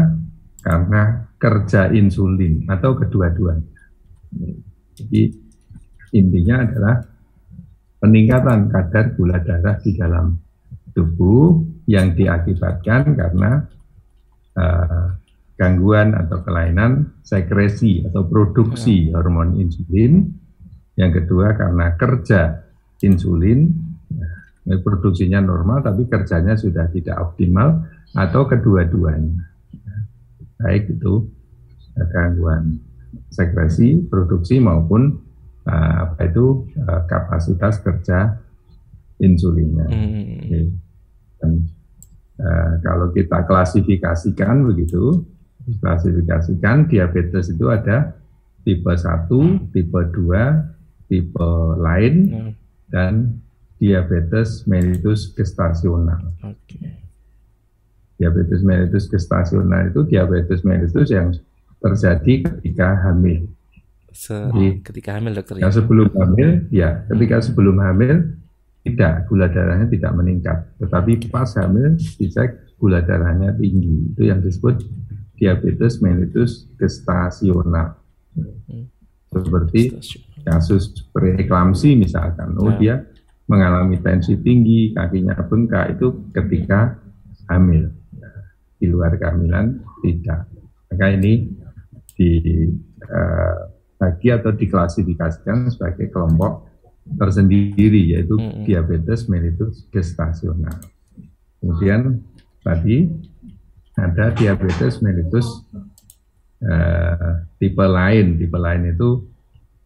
karena 0.63 1.27
kerja 1.37 1.91
insulin 1.91 2.65
atau 2.71 2.95
kedua-duanya. 2.95 3.75
Jadi 4.95 5.23
intinya 6.15 6.57
adalah 6.63 6.97
peningkatan 7.99 8.71
kadar 8.71 9.05
gula 9.19 9.43
darah 9.43 9.77
di 9.83 9.91
dalam 9.99 10.39
tubuh 10.95 11.63
yang 11.91 12.15
diakibatkan 12.15 13.19
karena 13.19 13.67
uh, 14.55 15.07
gangguan 15.59 16.15
atau 16.15 16.43
kelainan 16.47 17.15
sekresi 17.23 18.07
atau 18.07 18.27
produksi 18.27 19.11
ya. 19.11 19.19
hormon 19.19 19.59
insulin. 19.59 20.31
Yang 20.93 21.25
kedua 21.25 21.57
karena 21.57 21.97
kerja 21.97 22.69
insulin, 23.01 23.73
ya, 24.13 24.77
produksinya 24.85 25.41
normal 25.41 25.81
tapi 25.81 26.05
kerjanya 26.05 26.53
sudah 26.53 26.85
tidak 26.93 27.17
optimal 27.17 27.89
atau 28.13 28.45
kedua-duanya. 28.45 29.52
Baik 30.63 30.95
itu 30.95 31.29
gangguan 32.15 32.81
sekresi, 33.29 34.09
produksi 34.09 34.57
maupun 34.61 35.21
uh, 35.69 35.95
apa 36.09 36.29
itu 36.29 36.67
uh, 36.81 37.05
kapasitas 37.09 37.81
kerja 37.85 38.41
insulinnya. 39.21 39.87
Hmm. 39.89 40.69
Dan 41.39 41.53
uh, 42.41 42.73
kalau 42.81 43.13
kita 43.13 43.45
klasifikasikan 43.45 44.65
begitu, 44.65 45.23
klasifikasikan 45.79 46.89
diabetes 46.89 47.53
itu 47.53 47.69
ada 47.69 48.17
tipe 48.63 48.93
1, 48.93 49.29
tipe 49.75 50.01
2, 50.15 51.11
tipe 51.11 51.49
lain, 51.79 52.15
hmm. 52.31 52.53
dan 52.91 53.43
diabetes 53.83 54.63
mellitus 54.71 55.35
gestasional. 55.35 56.23
Okay. 56.39 57.02
Diabetes 58.21 58.61
mellitus 58.63 59.09
gestasional 59.11 59.91
itu 59.91 60.07
diabetes 60.07 60.63
mellitus 60.63 61.11
yang 61.11 61.35
terjadi 61.83 62.47
ketika 62.47 62.95
hamil. 63.09 63.51
Se 64.13 64.37
Jadi, 64.37 64.85
ketika 64.85 65.11
hamil 65.19 65.33
dokter 65.33 65.57
ya? 65.59 65.73
sebelum 65.73 66.09
hamil 66.13 66.69
ya 66.69 67.09
ketika 67.09 67.41
sebelum 67.41 67.81
hamil 67.81 68.37
tidak 68.85 69.25
gula 69.31 69.49
darahnya 69.49 69.89
tidak 69.89 70.13
meningkat 70.13 70.59
tetapi 70.77 71.33
pas 71.33 71.49
hamil 71.57 71.97
dicek 72.21 72.77
gula 72.77 73.01
darahnya 73.01 73.57
tinggi 73.57 74.13
itu 74.13 74.23
yang 74.29 74.45
disebut 74.45 74.85
diabetes 75.41 76.05
mellitus 76.05 76.69
gestasional 76.77 77.97
hmm. 78.37 78.85
seperti 79.33 79.97
kasus 80.45 81.09
preeklamsi 81.09 81.97
misalkan 81.97 82.53
oh 82.61 82.69
nah. 82.69 82.77
dia 82.77 82.95
mengalami 83.49 83.97
tensi 84.05 84.37
tinggi 84.37 84.93
kakinya 84.93 85.41
bengkak 85.41 85.97
itu 85.97 86.29
ketika 86.37 87.01
hamil 87.49 88.02
di 88.83 88.91
luar 88.91 89.15
kehamilan 89.15 89.79
tidak 90.03 90.51
maka 90.93 91.09
ini 91.09 91.49
dibagi 92.13 94.29
uh, 94.29 94.37
atau 94.37 94.53
diklasifikasikan 94.53 95.73
sebagai 95.73 96.13
kelompok 96.13 96.69
tersendiri 97.17 98.13
yaitu 98.13 98.37
hmm. 98.37 98.69
diabetes 98.69 99.25
mellitus 99.33 99.89
gestasional. 99.89 100.77
Kemudian 101.65 102.21
tadi 102.61 103.09
ada 103.97 104.37
diabetes 104.37 105.01
mellitus 105.01 105.65
uh, 106.61 107.41
tipe 107.57 107.87
lain. 107.89 108.37
Tipe 108.37 108.59
lain 108.61 108.93
itu 108.93 109.33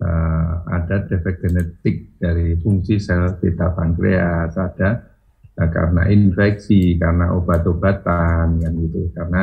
uh, 0.03 0.53
ada 0.67 1.07
defek 1.07 1.47
genetik 1.47 2.19
dari 2.19 2.59
fungsi 2.59 2.99
sel 2.99 3.39
beta 3.39 3.71
pankreas, 3.71 4.59
ada 4.59 5.15
uh, 5.57 5.69
karena 5.73 6.09
infeksi, 6.13 7.01
karena 7.01 7.33
obat-obatan, 7.33 8.61
kan 8.61 8.73
gitu, 8.77 9.11
karena 9.17 9.43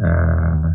uh, 0.00 0.66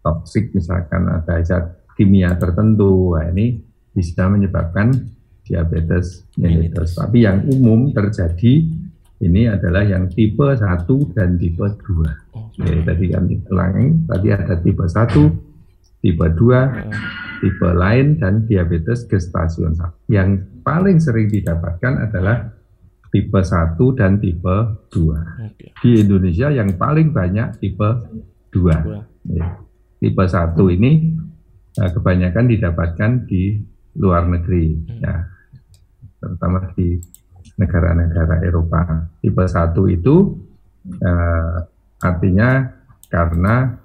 toksik 0.00 0.56
misalkan 0.56 1.08
ada 1.08 1.40
zat 1.44 1.84
kimia 1.94 2.34
tertentu. 2.40 3.16
Nah, 3.16 3.28
ini 3.28 3.60
bisa 3.92 4.26
menyebabkan 4.26 4.92
diabetes 5.44 6.24
mellitus. 6.38 6.96
Tapi 6.96 7.26
yang 7.26 7.44
umum 7.50 7.90
terjadi 7.90 8.70
ini 9.20 9.42
adalah 9.52 9.84
yang 9.84 10.08
tipe 10.08 10.46
1 10.56 10.62
dan 11.12 11.36
tipe 11.36 11.60
2. 11.60 11.76
Okay. 11.76 12.64
Jadi 12.64 12.80
tadi 12.88 13.04
kami 13.12 13.34
ulangi, 13.52 13.86
tadi 14.08 14.28
ada 14.32 14.54
tipe 14.56 14.84
1, 14.88 16.00
tipe 16.00 16.26
2, 16.32 17.44
tipe 17.44 17.68
lain 17.68 18.16
dan 18.16 18.48
diabetes 18.48 19.04
gestasional. 19.04 19.92
Yang 20.08 20.48
paling 20.64 20.96
sering 21.04 21.28
didapatkan 21.28 22.08
adalah 22.08 22.48
tipe 23.10 23.40
1 23.42 23.76
dan 23.98 24.22
tipe 24.22 24.56
2. 24.94 25.50
Okay. 25.54 25.70
Di 25.82 25.90
Indonesia 26.06 26.48
yang 26.50 26.74
paling 26.78 27.10
banyak 27.10 27.58
tipe 27.58 27.88
2. 28.54 29.34
Ya. 29.34 29.46
Tipe 30.00 30.24
1 30.24 30.56
ini 30.78 30.90
eh, 31.78 31.90
kebanyakan 31.90 32.44
didapatkan 32.46 33.10
di 33.26 33.58
luar 33.98 34.22
negeri 34.30 34.78
hmm. 34.78 35.02
ya 35.02 35.14
terutama 36.20 36.70
di 36.78 37.00
negara-negara 37.58 38.44
Eropa 38.44 39.08
tipe 39.18 39.44
1 39.44 39.74
itu 39.90 40.16
uh, 41.00 41.56
artinya 42.00 42.70
karena 43.10 43.76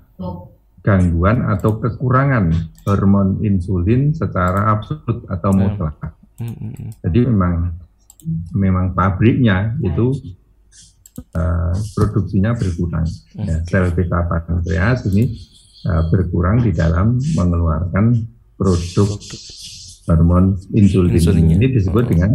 gangguan 0.85 1.43
atau 1.49 1.81
kekurangan 1.81 2.53
hormon 2.85 3.41
insulin 3.41 4.13
secara 4.13 4.69
absolut 4.71 5.25
atau 5.27 5.51
hmm. 5.51 5.59
mutlak. 5.59 5.95
Hmm, 6.35 6.91
Jadi 7.01 7.19
memang 7.25 7.73
memang 8.53 8.97
pabriknya 8.97 9.77
itu 9.81 10.15
uh, 11.35 11.75
produksinya 11.95 12.55
berkurang. 12.57 13.07
Ya, 13.37 13.61
sel 13.67 13.91
beta 13.93 14.25
pankreas 14.25 15.05
ini 15.11 15.31
uh, 15.87 16.09
berkurang 16.09 16.65
di 16.65 16.71
dalam 16.73 17.19
mengeluarkan 17.37 18.25
produk 18.57 19.09
hormon 20.05 20.57
insulin. 20.73 21.17
Insulinnya. 21.17 21.55
Ini 21.57 21.67
disebut 21.73 22.03
oh. 22.05 22.09
dengan 22.09 22.31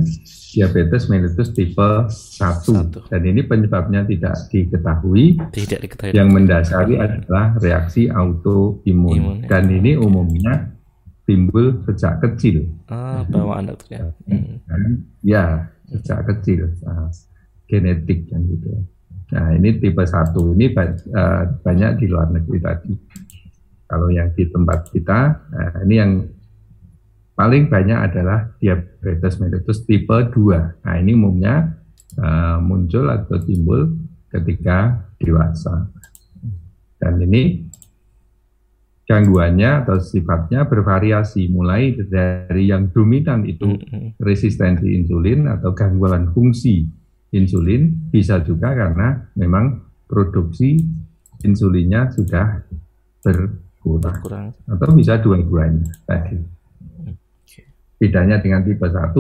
diabetes 0.51 1.07
mellitus 1.07 1.55
tipe 1.55 1.89
1. 2.11 2.11
1. 2.11 3.11
Dan 3.11 3.23
ini 3.23 3.41
penyebabnya 3.47 4.03
tidak 4.07 4.35
diketahui. 4.51 5.39
Tidak 5.55 5.79
diketahui. 5.79 6.15
Yang 6.15 6.29
mendasari 6.35 6.95
adalah 6.99 7.55
reaksi 7.63 8.11
autoimun. 8.11 9.47
Ya. 9.47 9.57
Dan 9.57 9.71
ini 9.71 9.95
umumnya 9.95 10.75
timbul 11.31 11.87
sejak 11.87 12.19
kecil. 12.27 12.67
Ah, 12.91 13.23
bawaan 13.31 13.71
dokter 13.71 14.03
ya. 14.03 14.05
Hmm. 14.27 15.07
Ya, 15.23 15.45
sejak 15.91 16.31
kecil. 16.31 16.71
Nah, 16.87 17.11
genetik 17.67 18.31
kan 18.31 18.41
gitu. 18.47 18.71
Nah, 19.31 19.55
ini 19.55 19.79
tipe 19.79 20.03
1 20.03 20.35
ini 20.59 20.67
eh, 20.75 21.43
banyak 21.63 21.91
di 22.03 22.07
luar 22.11 22.31
negeri 22.35 22.59
tadi. 22.59 22.93
Kalau 23.91 24.07
yang 24.07 24.31
di 24.39 24.47
tempat 24.47 24.87
kita, 24.95 25.51
nah 25.51 25.83
ini 25.83 25.95
yang 25.99 26.23
paling 27.35 27.67
banyak 27.67 27.99
adalah 27.99 28.55
diabetes 28.63 29.43
mellitus 29.43 29.83
tipe 29.83 30.15
2. 30.15 30.87
Nah, 30.87 30.95
ini 30.95 31.11
umumnya 31.11 31.75
uh, 32.19 32.59
muncul 32.63 33.11
atau 33.11 33.43
timbul 33.43 33.99
ketika 34.31 35.11
dewasa. 35.19 35.91
Dan 37.03 37.19
ini 37.25 37.70
gangguannya 39.11 39.83
atau 39.83 39.99
sifatnya 39.99 40.71
bervariasi 40.71 41.51
mulai 41.51 41.99
dari 41.99 42.71
yang 42.71 42.95
dominan 42.95 43.43
itu 43.43 43.75
resistensi 44.23 44.87
insulin 44.95 45.51
atau 45.51 45.75
gangguan 45.75 46.31
fungsi 46.31 46.87
insulin 47.35 48.07
bisa 48.07 48.39
juga 48.47 48.71
karena 48.71 49.19
memang 49.35 49.83
produksi 50.07 50.79
insulinnya 51.43 52.15
sudah 52.15 52.63
berkurang, 53.19 54.23
berkurang. 54.23 54.49
atau 54.79 54.89
bisa 54.95 55.19
dua-duanya 55.19 55.91
tadi. 56.07 56.39
Bedanya 57.99 58.39
dengan 58.39 58.63
tipe 58.63 58.87
1, 58.87 59.11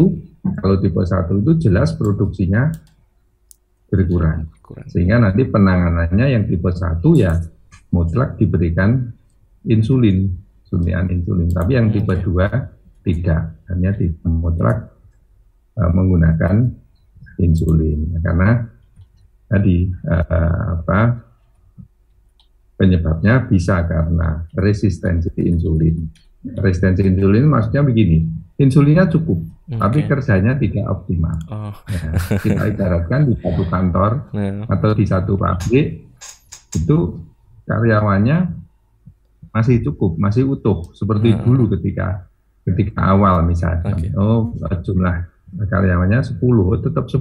kalau 0.63 0.77
tipe 0.79 1.03
1 1.03 1.35
itu 1.35 1.53
jelas 1.67 1.99
produksinya 1.99 2.71
berkurang. 3.91 4.47
Sehingga 4.87 5.19
nanti 5.19 5.45
penanganannya 5.51 6.27
yang 6.31 6.47
tipe 6.47 6.71
1 6.71 7.03
ya 7.19 7.35
mutlak 7.91 8.39
diberikan 8.39 9.19
insulin, 9.69 10.31
suntian 10.65 11.11
insulin. 11.11 11.49
Tapi 11.51 11.77
yang 11.77 11.93
tipe 11.93 12.15
2 12.15 13.05
tidak, 13.05 13.61
hanya 13.69 13.91
tipe 13.97 14.25
mutlak 14.25 14.93
uh, 15.77 15.91
menggunakan 15.93 16.71
insulin. 17.41 18.21
Karena 18.21 18.61
tadi 19.51 19.91
uh, 20.07 20.81
apa 20.81 21.01
penyebabnya 22.81 23.45
bisa 23.45 23.85
karena 23.85 24.49
resistensi 24.57 25.29
insulin. 25.45 26.09
Resistensi 26.41 27.05
insulin 27.05 27.45
maksudnya 27.45 27.85
begini, 27.85 28.25
insulinnya 28.57 29.05
cukup, 29.13 29.45
okay. 29.69 29.77
tapi 29.77 29.99
kerjanya 30.09 30.57
tidak 30.57 30.89
optimal. 30.89 31.37
Oh. 31.53 31.77
Ya, 31.93 32.17
kita 32.41 32.63
ibaratkan 32.73 33.29
di 33.29 33.37
satu 33.37 33.69
kantor 33.69 34.33
yeah. 34.33 34.65
atau 34.65 34.91
di 34.97 35.05
satu 35.05 35.37
pabrik 35.37 36.09
itu 36.73 36.99
karyawannya 37.69 38.39
masih 39.51 39.83
cukup, 39.83 40.17
masih 40.17 40.47
utuh 40.47 40.91
seperti 40.95 41.35
yeah. 41.35 41.43
dulu 41.43 41.71
ketika 41.79 42.31
ketika 42.67 43.01
awal 43.15 43.43
misalnya. 43.43 43.95
Okay. 43.95 44.11
Oh 44.15 44.55
jumlah 44.83 45.27
karyawannya 45.59 46.23
10, 46.23 46.39
oh, 46.41 46.79
tetap 46.79 47.11
10. 47.11 47.19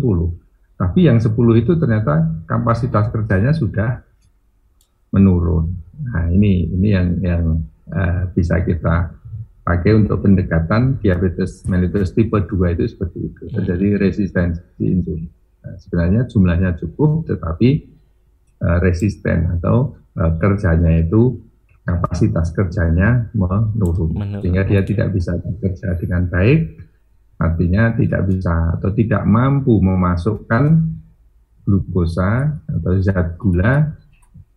Tapi 0.79 0.99
yang 1.09 1.17
10 1.19 1.33
itu 1.59 1.71
ternyata 1.75 2.45
kapasitas 2.45 3.11
kerjanya 3.11 3.51
sudah 3.51 4.05
menurun. 5.11 5.73
Nah 5.99 6.29
ini 6.31 6.69
ini 6.69 6.87
yang 6.93 7.07
yang 7.19 7.43
uh, 7.91 8.29
bisa 8.31 8.61
kita 8.63 9.11
pakai 9.65 9.91
untuk 9.93 10.25
pendekatan 10.25 10.97
diabetes 10.97 11.61
mellitus 11.69 12.15
tipe 12.15 12.33
2 12.33 12.47
itu 12.73 12.83
seperti 12.89 13.17
itu 13.29 13.43
hmm. 13.45 13.53
terjadi 13.59 13.87
resistensi 14.01 14.63
insulin. 14.81 15.29
Nah, 15.59 15.75
sebenarnya 15.75 16.21
jumlahnya 16.31 16.71
cukup 16.79 17.27
tetapi 17.27 17.69
uh, 18.63 18.77
resisten 18.79 19.59
atau 19.59 19.99
uh, 20.15 20.31
kerjanya 20.39 21.03
itu 21.03 21.48
kapasitas 21.89 22.53
kerjanya 22.53 23.33
menurun 23.33 24.13
Menurut. 24.13 24.41
sehingga 24.45 24.63
dia 24.69 24.81
tidak 24.85 25.09
bisa 25.17 25.33
bekerja 25.41 25.97
dengan 25.97 26.29
baik 26.29 26.77
artinya 27.39 27.95
tidak 27.97 28.21
bisa 28.29 28.77
atau 28.77 28.89
tidak 28.93 29.23
mampu 29.25 29.79
memasukkan 29.81 30.63
glukosa 31.65 32.61
atau 32.67 32.93
zat 33.01 33.39
gula 33.39 33.95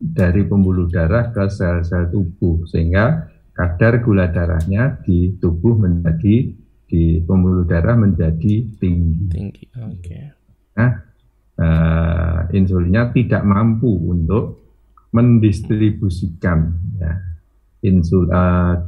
dari 0.02 0.42
pembuluh 0.42 0.90
darah 0.90 1.30
ke 1.30 1.46
sel-sel 1.46 2.10
tubuh 2.10 2.66
sehingga 2.66 3.30
kadar 3.54 4.02
gula 4.02 4.26
darahnya 4.32 4.98
di 5.06 5.38
tubuh 5.38 5.78
menjadi 5.78 6.50
di 6.92 7.24
pembuluh 7.24 7.64
darah 7.64 7.96
menjadi 7.96 8.68
tinggi. 8.76 9.32
Tinggi, 9.32 9.64
oke. 9.80 9.96
Okay. 10.02 10.24
Nah, 10.76 10.92
uh, 11.56 12.38
insulinnya 12.52 13.14
tidak 13.16 13.42
mampu 13.46 13.88
untuk 13.88 14.61
mendistribusikan 15.12 16.72
ya, 16.96 17.12
insul 17.84 18.28
uh, 18.32 18.80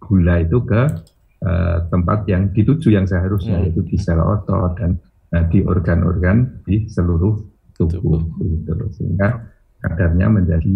gula 0.00 0.40
itu 0.40 0.58
ke 0.64 0.82
uh, 1.44 1.78
tempat 1.88 2.28
yang 2.28 2.52
dituju 2.52 2.92
yang 2.92 3.04
seharusnya 3.04 3.60
hmm. 3.60 3.64
yaitu 3.68 3.80
di 3.84 3.96
sel 4.00 4.20
otot 4.20 4.76
dan 4.76 4.96
uh, 5.36 5.44
di 5.48 5.60
organ-organ 5.64 6.64
di 6.64 6.88
seluruh 6.88 7.36
tubuh, 7.76 8.20
tubuh. 8.20 8.20
Gitu. 8.40 8.72
sehingga 8.96 9.52
kadarnya 9.84 10.32
menjadi 10.32 10.74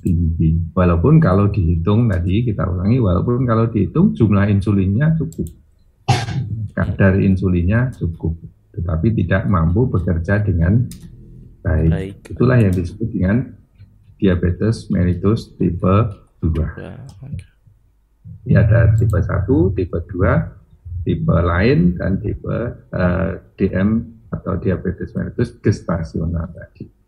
tinggi. 0.00 0.72
Walaupun 0.72 1.20
kalau 1.20 1.52
dihitung 1.52 2.08
tadi 2.08 2.42
kita 2.42 2.66
ulangi, 2.66 2.98
walaupun 2.98 3.44
kalau 3.44 3.68
dihitung 3.68 4.16
jumlah 4.16 4.48
insulinnya 4.48 5.14
cukup, 5.14 5.46
kadar 6.72 7.20
insulinnya 7.20 7.92
cukup, 7.94 8.34
tetapi 8.74 9.12
tidak 9.22 9.46
mampu 9.46 9.86
bekerja 9.86 10.40
dengan 10.40 10.88
baik. 11.60 11.90
baik. 11.90 12.14
Itulah 12.32 12.58
yang 12.60 12.72
disebut 12.74 13.08
dengan 13.12 13.36
diabetes 14.20 14.88
mellitus 14.92 15.52
tipe 15.56 15.94
2. 16.40 16.56
Ya, 16.80 16.96
Ini 18.48 18.54
ada 18.56 18.92
tipe 18.96 19.16
1, 19.16 19.76
tipe 19.76 19.98
2, 20.00 21.04
tipe 21.04 21.36
lain, 21.36 21.96
dan 21.96 22.20
tipe 22.20 22.48
uh, 22.48 22.68
eh, 22.92 23.30
DM 23.56 24.04
atau 24.30 24.56
diabetes 24.56 25.12
mellitus 25.12 25.56
gestasional 25.60 26.48
tadi 26.54 27.00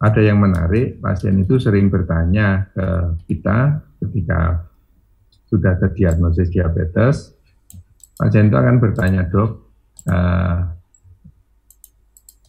ada 0.00 0.20
yang 0.24 0.40
menarik, 0.40 0.96
pasien 0.96 1.36
itu 1.44 1.60
sering 1.60 1.92
bertanya 1.92 2.72
ke 2.72 2.86
kita 3.28 3.84
ketika 4.00 4.64
sudah 5.52 5.76
terdiagnosis 5.76 6.48
diabetes, 6.48 7.36
pasien 8.16 8.48
itu 8.48 8.56
akan 8.56 8.80
bertanya, 8.80 9.28
dok, 9.28 9.60
uh, 10.08 10.72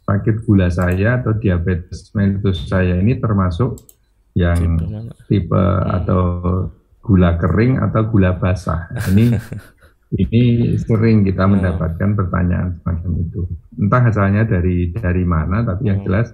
sakit 0.05 0.43
gula 0.43 0.67
saya 0.67 1.21
atau 1.21 1.37
diabetes 1.37 2.09
mellitus 2.17 2.65
saya 2.67 2.97
ini 2.97 3.21
termasuk 3.21 3.77
yang 4.33 4.79
tipe 5.27 5.53
hmm. 5.53 5.97
atau 6.01 6.23
gula 7.01 7.35
kering 7.35 7.81
atau 7.81 8.07
gula 8.07 8.37
basah. 8.37 8.87
Ini 9.11 9.35
ini 10.21 10.43
sering 10.79 11.23
kita 11.27 11.47
hmm. 11.47 11.51
mendapatkan 11.57 12.09
pertanyaan 12.15 12.79
semacam 12.79 13.11
itu. 13.19 13.41
Entah 13.79 14.03
asalnya 14.07 14.43
dari 14.47 14.91
dari 14.95 15.23
mana, 15.27 15.63
tapi 15.63 15.91
yang 15.91 16.03
hmm. 16.03 16.07
jelas 16.07 16.27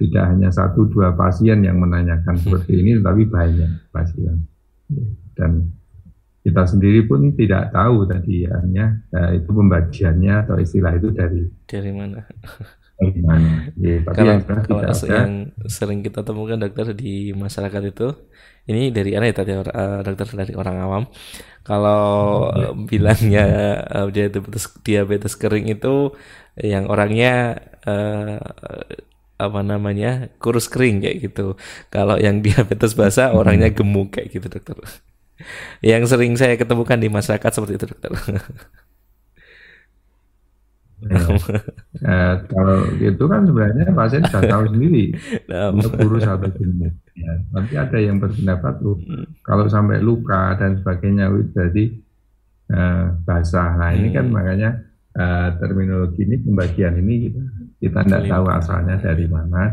tidak 0.00 0.24
hanya 0.32 0.48
satu 0.48 0.88
dua 0.88 1.12
pasien 1.12 1.60
yang 1.60 1.76
menanyakan 1.76 2.40
seperti 2.40 2.80
ini, 2.80 2.98
tetapi 2.98 3.22
banyak 3.28 3.70
pasien. 3.92 4.48
Dan 5.36 5.70
kita 6.40 6.64
sendiri 6.64 7.04
pun 7.04 7.36
tidak 7.36 7.68
tahu 7.68 8.08
tadi 8.08 8.48
hanya 8.48 8.96
ya, 9.12 9.36
itu 9.36 9.50
pembagiannya 9.52 10.34
atau 10.48 10.56
istilah 10.56 10.96
itu 10.96 11.12
dari 11.12 11.44
dari 11.68 11.92
mana. 11.92 12.24
Mana. 13.00 13.72
Ya, 13.80 14.04
kalau, 14.04 14.28
yang, 14.28 14.40
kalau 14.44 14.80
yang, 14.84 14.92
yang 15.08 15.32
sering 15.64 16.04
kita 16.04 16.20
temukan 16.20 16.60
dokter 16.60 16.92
di 16.92 17.32
masyarakat 17.32 17.82
itu, 17.88 18.12
ini 18.68 18.92
dari 18.92 19.16
mana 19.16 19.32
ya 19.32 19.34
tadi 19.40 19.50
uh, 19.56 20.04
dokter 20.04 20.28
dari 20.36 20.52
orang 20.52 20.76
awam. 20.84 21.02
Kalau 21.64 22.04
uh, 22.52 22.76
bilangnya 22.90 23.80
uh, 23.88 24.06
diabetes 24.12 24.68
diabetes 24.84 25.32
kering 25.32 25.72
itu 25.72 26.12
yang 26.60 26.92
orangnya 26.92 27.56
uh, 27.88 28.36
apa 29.40 29.60
namanya 29.64 30.28
kurus 30.36 30.68
kering 30.68 31.00
kayak 31.00 31.32
gitu. 31.32 31.56
Kalau 31.88 32.20
yang 32.20 32.40
diabetes 32.44 32.92
basah 32.92 33.32
hmm. 33.32 33.40
orangnya 33.40 33.68
gemuk 33.72 34.12
kayak 34.20 34.28
gitu 34.28 34.46
dokter. 34.52 34.76
yang 35.80 36.04
sering 36.04 36.36
saya 36.36 36.60
ketemukan 36.60 37.00
di 37.00 37.08
masyarakat 37.08 37.48
seperti 37.48 37.80
itu 37.80 37.86
dokter. 37.88 38.12
Ya. 41.00 41.16
eh, 42.12 42.34
kalau 42.44 42.78
itu 43.00 43.24
kan 43.24 43.48
sebenarnya 43.48 43.88
pasien 43.96 44.20
sudah 44.28 44.42
tahu 44.44 44.64
sendiri 44.68 45.16
nah, 45.48 45.72
untuk 45.72 45.96
kurus 45.96 46.28
atau 46.28 46.50
gemuk. 46.52 46.92
Ya, 47.16 47.32
nanti 47.56 47.74
ada 47.80 47.98
yang 48.00 48.20
berpendapat 48.20 48.84
tuh 48.84 49.00
hmm. 49.00 49.40
kalau 49.40 49.64
sampai 49.64 50.04
luka 50.04 50.60
dan 50.60 50.76
sebagainya 50.76 51.32
jadi 51.56 51.84
eh, 52.68 53.06
basah. 53.24 53.80
Nah 53.80 53.96
ini 53.96 54.12
kan 54.12 54.28
hmm. 54.28 54.34
makanya 54.36 54.70
uh, 55.16 55.48
terminologi 55.58 56.22
ini 56.26 56.36
pembagian 56.38 56.94
ini 57.00 57.14
kita 57.30 57.42
kita 57.80 57.98
tidak 58.06 58.22
tahu 58.28 58.46
asalnya 58.52 58.96
dari 59.00 59.26
mana 59.26 59.64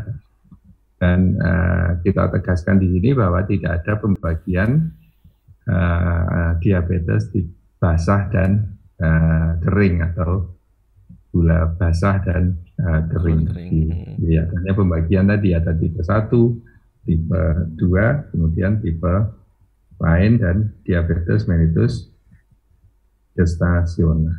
dan 0.98 1.38
uh, 1.38 1.90
kita 2.02 2.32
tegaskan 2.34 2.82
di 2.82 2.88
sini 2.98 3.14
bahwa 3.14 3.46
tidak 3.46 3.84
ada 3.84 3.94
pembagian 4.02 4.90
uh, 5.70 6.58
diabetes 6.58 7.30
di 7.30 7.46
basah 7.78 8.26
dan 8.34 8.66
uh, 8.98 9.62
kering 9.62 10.02
atau 10.02 10.57
gula 11.32 11.76
basah 11.76 12.22
dan 12.24 12.58
uh, 12.82 13.02
kering. 13.12 13.48
kering. 13.52 13.72
Di, 14.18 14.36
ya, 14.36 14.44
hanya 14.48 14.74
pembagian 14.74 15.28
tadi 15.28 15.54
ada 15.54 15.76
tipe 15.76 16.02
satu, 16.02 16.58
tipe 17.08 17.42
dua, 17.78 18.28
kemudian 18.32 18.80
tipe 18.84 19.14
lain 19.98 20.38
dan 20.38 20.78
diabetes 20.86 21.50
mellitus 21.50 22.14
gestasional. 23.34 24.34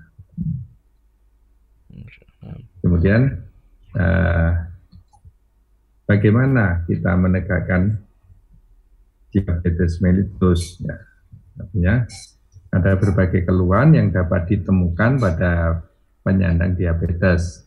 Kemudian 2.79 3.43
eh, 3.99 4.53
bagaimana 6.07 6.87
kita 6.87 7.13
menegakkan 7.19 7.99
diabetes 9.35 9.99
mellitus? 9.99 10.79
Ya, 10.83 10.97
artinya 11.59 11.95
ada 12.71 12.91
berbagai 12.95 13.43
keluhan 13.49 13.99
yang 13.99 14.09
dapat 14.15 14.47
ditemukan 14.47 15.19
pada 15.19 15.83
penyandang 16.29 16.77
diabetes. 16.77 17.65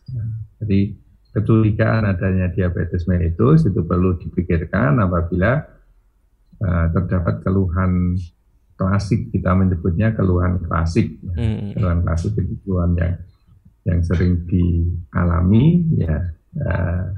Jadi 0.62 0.94
kecurigaan 1.34 2.06
adanya 2.06 2.46
diabetes 2.54 3.10
mellitus 3.10 3.66
itu 3.66 3.82
perlu 3.82 4.14
dipikirkan 4.22 5.02
apabila 5.02 5.58
uh, 6.62 6.86
terdapat 6.94 7.42
keluhan 7.42 8.14
klasik 8.78 9.34
kita 9.34 9.50
menyebutnya 9.58 10.14
keluhan 10.14 10.62
klasik. 10.62 11.18
Hmm. 11.34 11.74
Keluhan 11.74 12.06
klasik 12.06 12.38
itu 12.38 12.54
keluhan 12.62 12.94
yang 12.94 13.14
yang 13.82 13.98
sering 14.06 14.46
dialami 14.46 15.82
ya 15.98 16.22
uh, 16.62 17.10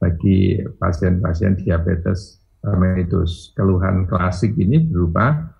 bagi 0.00 0.56
pasien-pasien 0.80 1.60
diabetes 1.60 2.40
mellitus 2.64 3.52
keluhan 3.52 4.08
klasik 4.08 4.56
ini 4.56 4.80
berupa 4.88 5.52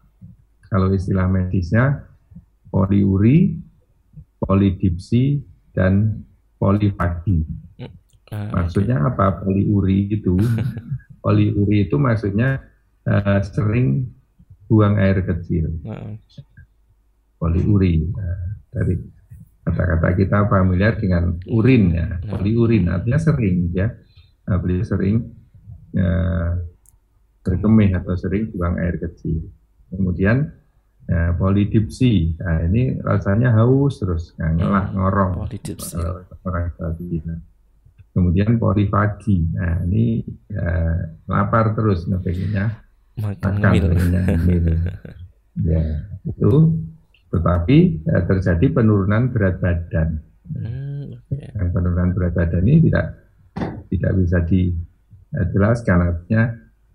kalau 0.68 0.92
istilah 0.92 1.28
medisnya 1.28 2.08
poliuri, 2.68 3.56
polidipsi 4.42 5.42
dan 5.74 6.22
polifagi. 6.58 7.42
Ah, 8.28 8.52
maksudnya 8.60 9.08
apa 9.08 9.40
poliuri 9.40 10.12
itu? 10.12 10.36
poliuri 11.24 11.88
itu 11.88 11.96
maksudnya 11.96 12.60
uh, 13.08 13.40
sering 13.40 14.04
buang 14.68 15.00
air 15.00 15.24
kecil. 15.24 15.72
Ah. 15.88 16.12
Poliuri 17.38 18.04
uh, 18.04 18.48
dari 18.68 18.94
kata-kata 19.64 20.08
kita 20.16 20.38
familiar 20.48 20.96
dengan 20.96 21.36
urin 21.48 21.92
ya, 21.92 22.06
poliurin 22.24 22.88
artinya 22.88 23.20
sering 23.20 23.68
ya, 23.76 23.92
nah, 24.48 24.56
beliau 24.56 24.80
sering 24.80 25.20
ya, 25.92 26.08
berkemih 27.44 27.92
atau 28.00 28.16
sering 28.16 28.48
buang 28.52 28.80
air 28.80 28.96
kecil. 28.96 29.44
Kemudian 29.92 30.48
ya, 31.08 31.32
polidipsi, 31.34 32.36
nah, 32.36 32.68
ini 32.68 33.00
rasanya 33.00 33.56
haus 33.56 33.96
terus, 34.04 34.36
ngelak 34.36 34.92
hmm, 34.92 34.96
ngorong 35.00 35.32
orang 36.44 36.66
tadi. 36.76 37.24
Nah. 37.24 37.40
Kemudian 38.12 38.60
polifagi, 38.60 39.56
nah 39.56 39.80
ini 39.88 40.20
ya, 40.50 40.68
lapar 41.30 41.72
terus 41.72 42.04
ngepengennya 42.04 42.66
makan, 43.18 43.52
makan 43.62 43.72
ya 45.68 45.82
itu 46.26 46.52
tetapi 47.28 47.76
ya, 48.02 48.18
terjadi 48.26 48.66
penurunan 48.74 49.30
berat 49.30 49.62
badan. 49.62 50.18
Hmm, 50.48 51.14
okay. 51.28 51.52
Dan 51.52 51.70
penurunan 51.70 52.10
berat 52.16 52.32
badan 52.34 52.64
ini 52.64 52.88
tidak 52.88 53.06
tidak 53.88 54.12
bisa 54.18 54.38
dijelaskan, 54.48 55.98
artinya 56.10 56.42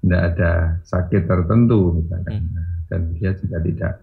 tidak 0.04 0.22
ada 0.34 0.52
sakit 0.84 1.22
tertentu 1.24 2.04
misalkan, 2.04 2.52
hmm. 2.52 2.83
Dan 2.94 3.10
dia 3.18 3.34
juga 3.34 3.58
tidak 3.58 3.94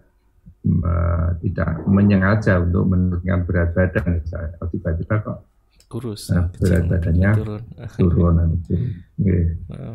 uh, 0.67 1.31
tidak 1.39 1.71
menyengaja 1.87 2.59
untuk 2.59 2.91
menurunkan 2.91 3.47
berat 3.47 3.71
badan 3.71 4.19
misalnya. 4.19 4.51
Kalau 4.59 4.69
tiba-tiba 4.75 5.15
kok 5.23 5.39
kurus, 5.87 6.35
uh, 6.35 6.51
berat 6.59 6.91
badannya 6.91 7.31
turun, 7.95 8.35
nanti. 8.35 8.75
Okay. 9.15 9.45
Uh. 9.71 9.95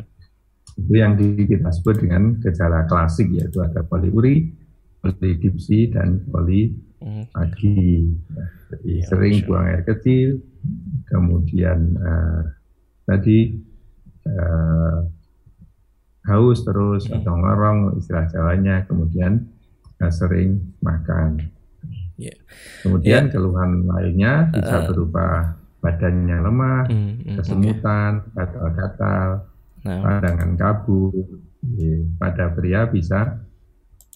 Itu 0.76 0.92
yang 0.92 1.16
di, 1.16 1.44
kita 1.44 1.72
sebut 1.72 2.04
dengan 2.04 2.36
gejala 2.40 2.84
klasik 2.88 3.32
yaitu 3.32 3.60
ada 3.64 3.84
poliuri, 3.84 4.52
polidipsi 5.00 5.92
dan 5.92 6.24
polipagi. 6.28 8.12
Nah, 8.32 8.50
jadi 8.72 8.92
ya, 9.00 9.08
sering 9.08 9.34
masya. 9.40 9.46
buang 9.48 9.66
air 9.72 9.82
kecil, 9.88 10.28
kemudian 11.08 11.96
uh, 11.96 12.44
tadi 13.08 13.56
uh, 14.28 15.00
haus 16.26 16.66
terus 16.66 17.06
hmm. 17.06 17.22
atau 17.22 17.34
ngorong 17.38 17.78
istilah 17.98 18.26
Jawanya, 18.30 18.84
kemudian 18.90 19.46
uh, 20.02 20.12
sering 20.12 20.76
makan. 20.82 21.50
Yeah. 22.16 22.36
Kemudian 22.82 23.28
yeah. 23.28 23.32
keluhan 23.32 23.84
lainnya 23.86 24.34
bisa 24.50 24.76
uh, 24.82 24.86
berupa 24.88 25.26
badannya 25.84 26.38
lemah, 26.42 26.82
mm, 26.90 27.12
mm, 27.22 27.36
kesemutan, 27.38 28.10
gatal-gatal, 28.34 29.28
okay. 29.78 29.86
nah. 29.86 30.02
pandangan 30.02 30.52
kabur. 30.58 31.14
Pada 32.18 32.54
pria 32.54 32.86
bisa 32.86 33.42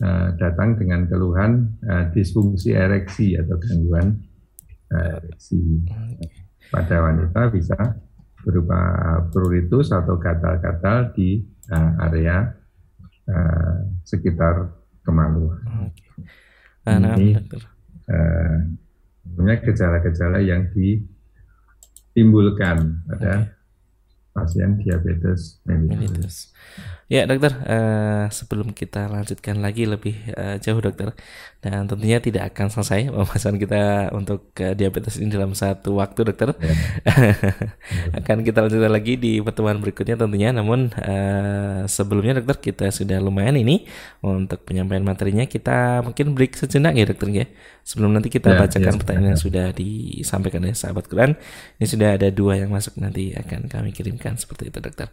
uh, 0.03 0.29
datang 0.39 0.79
dengan 0.79 1.07
keluhan 1.11 1.79
uh, 1.83 2.07
disfungsi 2.15 2.75
ereksi 2.75 3.35
atau 3.35 3.59
gangguan 3.59 4.23
uh, 4.95 5.19
ereksi. 5.19 5.83
Pada 6.71 7.11
wanita 7.11 7.51
bisa 7.51 7.79
berupa 8.41 8.81
pruritus 9.35 9.93
atau 9.93 10.17
gatal-gatal 10.17 11.13
di 11.13 11.43
uh, 11.71 11.93
area 12.11 12.51
uh, 13.31 13.79
sekitar 14.05 14.69
kemaluan. 15.07 15.63
Okay. 15.91 16.11
Nah, 16.91 17.15
Ini 17.15 17.39
uh, 18.11 18.59
gejala-gejala 19.39 20.43
yang 20.43 20.67
ditimbulkan 20.75 23.07
pada 23.07 23.47
okay. 23.47 23.55
pasien 24.35 24.83
diabetes 24.83 25.63
mellitus. 25.65 26.51
Ya 27.11 27.27
dokter, 27.27 27.51
uh, 27.67 28.31
sebelum 28.31 28.71
kita 28.71 29.11
lanjutkan 29.11 29.59
lagi 29.59 29.83
lebih 29.83 30.15
uh, 30.31 30.63
jauh 30.63 30.79
dokter, 30.79 31.11
dan 31.59 31.91
tentunya 31.91 32.23
tidak 32.23 32.55
akan 32.55 32.71
selesai 32.71 33.11
pembahasan 33.11 33.59
kita 33.59 34.15
untuk 34.15 34.55
uh, 34.63 34.79
diabetes 34.79 35.19
ini 35.19 35.27
dalam 35.35 35.51
satu 35.51 35.99
waktu 35.99 36.23
dokter. 36.23 36.55
Ya. 36.55 36.75
akan 38.23 38.47
kita 38.47 38.63
lanjutkan 38.63 38.95
lagi 38.95 39.19
di 39.19 39.43
pertemuan 39.43 39.83
berikutnya 39.83 40.23
tentunya. 40.23 40.55
Namun 40.55 40.95
uh, 40.95 41.83
sebelumnya 41.91 42.39
dokter 42.39 42.71
kita 42.71 42.95
sudah 42.95 43.19
lumayan 43.19 43.59
ini 43.59 43.91
untuk 44.23 44.63
penyampaian 44.63 45.03
materinya 45.03 45.51
kita 45.51 46.07
mungkin 46.07 46.39
break 46.39 46.63
sejenak 46.63 46.95
ya 46.95 47.11
dokter 47.11 47.29
ya. 47.35 47.47
Sebelum 47.83 48.15
nanti 48.15 48.31
kita 48.31 48.55
ya, 48.55 48.61
bacakan 48.61 48.95
ya, 48.95 48.99
pertanyaan 49.03 49.29
yang 49.35 49.41
sudah 49.41 49.67
disampaikan 49.75 50.63
oleh 50.63 50.79
sahabat 50.79 51.11
Quran, 51.11 51.35
ini 51.81 51.87
sudah 51.91 52.15
ada 52.15 52.29
dua 52.31 52.55
yang 52.61 52.71
masuk 52.71 52.95
nanti 53.03 53.35
akan 53.35 53.67
kami 53.67 53.91
kirimkan 53.91 54.39
seperti 54.39 54.71
itu 54.71 54.79
dokter. 54.79 55.11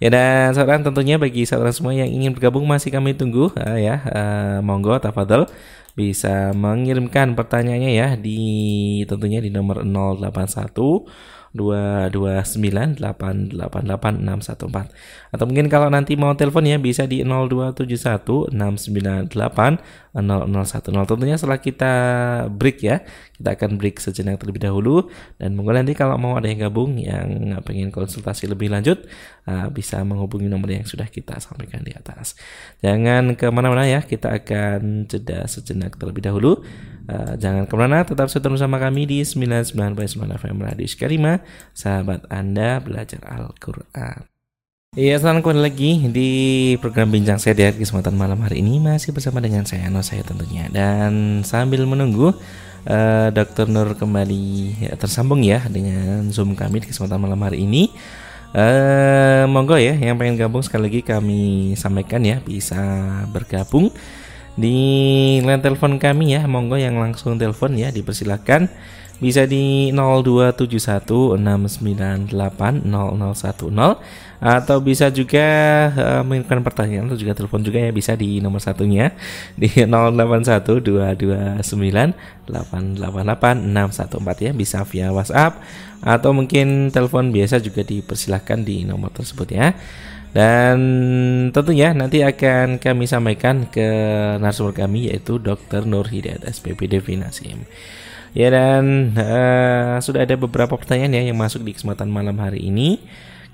Ya 0.00 0.08
dan 0.08 0.56
saran 0.56 0.86
tentunya 0.86 1.20
bagi 1.20 1.33
bagi 1.34 1.50
saudara 1.50 1.74
semua 1.74 1.90
yang 1.90 2.06
ingin 2.06 2.30
bergabung 2.30 2.62
masih 2.62 2.94
kami 2.94 3.10
tunggu 3.10 3.50
uh, 3.58 3.74
ya. 3.74 4.06
Uh, 4.06 4.62
monggo 4.62 4.94
tafadhol 5.02 5.50
bisa 5.98 6.54
mengirimkan 6.54 7.34
pertanyaannya 7.34 7.90
ya 7.90 8.14
di 8.14 9.02
tentunya 9.10 9.42
di 9.42 9.50
nomor 9.50 9.82
081 9.82 10.70
229 11.50 13.02
atau 15.34 15.44
mungkin 15.50 15.66
kalau 15.66 15.90
nanti 15.90 16.14
mau 16.14 16.38
telepon 16.38 16.70
ya 16.70 16.78
bisa 16.78 17.10
di 17.10 17.26
0271 17.26 18.54
698 20.14 20.94
0010 20.94 21.10
tentunya 21.10 21.36
setelah 21.36 21.58
kita 21.58 21.92
break 22.54 22.78
ya 22.86 23.02
kita 23.34 23.58
akan 23.58 23.70
break 23.82 23.98
sejenak 23.98 24.38
terlebih 24.38 24.62
dahulu. 24.62 25.10
Dan 25.42 25.58
mungkin 25.58 25.82
nanti 25.82 25.98
kalau 25.98 26.14
mau 26.14 26.38
ada 26.38 26.46
yang 26.46 26.70
gabung 26.70 26.94
yang 27.02 27.58
pengen 27.66 27.90
konsultasi 27.90 28.46
lebih 28.46 28.70
lanjut 28.70 29.02
uh, 29.50 29.66
bisa 29.74 29.98
menghubungi 30.06 30.46
nomor 30.46 30.70
yang 30.70 30.86
sudah 30.86 31.10
kita 31.10 31.42
sampaikan 31.42 31.82
di 31.82 31.90
atas. 31.90 32.38
Jangan 32.78 33.34
ke 33.34 33.50
mana-mana 33.50 33.90
ya 33.90 34.06
kita 34.06 34.38
akan 34.38 35.10
jeda 35.10 35.50
sejenak 35.50 35.98
terlebih 35.98 36.22
dahulu. 36.22 36.62
Uh, 37.04 37.36
jangan 37.36 37.68
ke 37.68 37.74
mana, 37.76 38.00
tetap 38.00 38.32
setia 38.32 38.48
bersama 38.48 38.80
kami 38.80 39.04
di 39.04 39.20
99.9 39.20 39.76
FM 40.40 40.56
Radio 40.64 40.88
Sekarima, 40.88 41.44
sahabat 41.76 42.24
Anda 42.32 42.80
belajar 42.80 43.20
Al-Quran. 43.28 44.33
Iya, 44.94 45.18
selamat 45.18 45.42
kembali 45.42 45.58
lagi 45.58 45.90
di 46.06 46.30
program 46.78 47.10
Bincang 47.10 47.42
Sehat 47.42 47.58
ya 47.58 47.74
kesempatan 47.74 48.14
malam 48.14 48.38
hari 48.46 48.62
ini 48.62 48.78
masih 48.78 49.10
bersama 49.10 49.42
dengan 49.42 49.66
saya 49.66 49.90
Ano 49.90 50.06
saya 50.06 50.22
tentunya 50.22 50.70
dan 50.70 51.42
sambil 51.42 51.82
menunggu 51.82 52.30
uh, 52.30 53.28
Dr. 53.34 53.66
Nur 53.66 53.98
kembali 53.98 54.78
ya, 54.86 54.94
tersambung 54.94 55.42
ya 55.42 55.66
dengan 55.66 56.30
Zoom 56.30 56.54
kami 56.54 56.78
di 56.78 56.94
kesempatan 56.94 57.18
malam 57.18 57.42
hari 57.42 57.66
ini. 57.66 57.90
Uh, 58.54 59.50
monggo 59.50 59.74
ya 59.74 59.98
yang 59.98 60.14
pengen 60.14 60.38
gabung 60.38 60.62
sekali 60.62 60.86
lagi 60.86 61.02
kami 61.02 61.74
sampaikan 61.74 62.22
ya 62.22 62.38
bisa 62.38 62.78
bergabung 63.34 63.90
di 64.54 64.78
line 65.42 65.58
telepon 65.58 65.98
kami 65.98 66.38
ya 66.38 66.46
monggo 66.46 66.78
yang 66.78 67.02
langsung 67.02 67.34
telepon 67.34 67.74
ya 67.74 67.90
dipersilakan 67.90 68.70
bisa 69.22 69.46
di 69.46 69.94
02716980010 69.94 72.34
atau 74.44 74.76
bisa 74.84 75.08
juga 75.08 75.48
uh, 75.96 76.20
mengirimkan 76.26 76.60
pertanyaan 76.60 77.08
atau 77.08 77.16
juga 77.16 77.32
telepon 77.32 77.64
juga 77.64 77.80
ya 77.80 77.88
bisa 77.94 78.12
di 78.12 78.44
nomor 78.44 78.60
satunya 78.60 79.16
di 79.56 79.72
081229888614 82.44 84.44
ya 84.44 84.52
bisa 84.52 84.84
via 84.84 85.08
WhatsApp 85.14 85.62
atau 86.04 86.36
mungkin 86.36 86.92
telepon 86.92 87.32
biasa 87.32 87.64
juga 87.64 87.80
dipersilahkan 87.80 88.60
di 88.60 88.84
nomor 88.84 89.08
tersebut 89.14 89.48
ya. 89.48 89.72
Dan 90.34 90.78
tentunya 91.54 91.94
nanti 91.94 92.26
akan 92.26 92.82
kami 92.82 93.06
sampaikan 93.06 93.70
ke 93.70 93.86
narasumber 94.42 94.82
kami 94.82 95.06
yaitu 95.06 95.38
Dr. 95.38 95.86
Nur 95.86 96.10
Hidayat 96.10 96.42
SPPD 96.42 96.98
Finasim. 96.98 97.62
Ya 98.34 98.50
dan 98.50 99.14
uh, 99.14 100.02
sudah 100.02 100.26
ada 100.26 100.34
beberapa 100.34 100.74
pertanyaan 100.74 101.14
ya 101.14 101.22
yang 101.30 101.38
masuk 101.38 101.62
di 101.62 101.70
kesempatan 101.70 102.10
malam 102.10 102.34
hari 102.42 102.66
ini. 102.66 102.98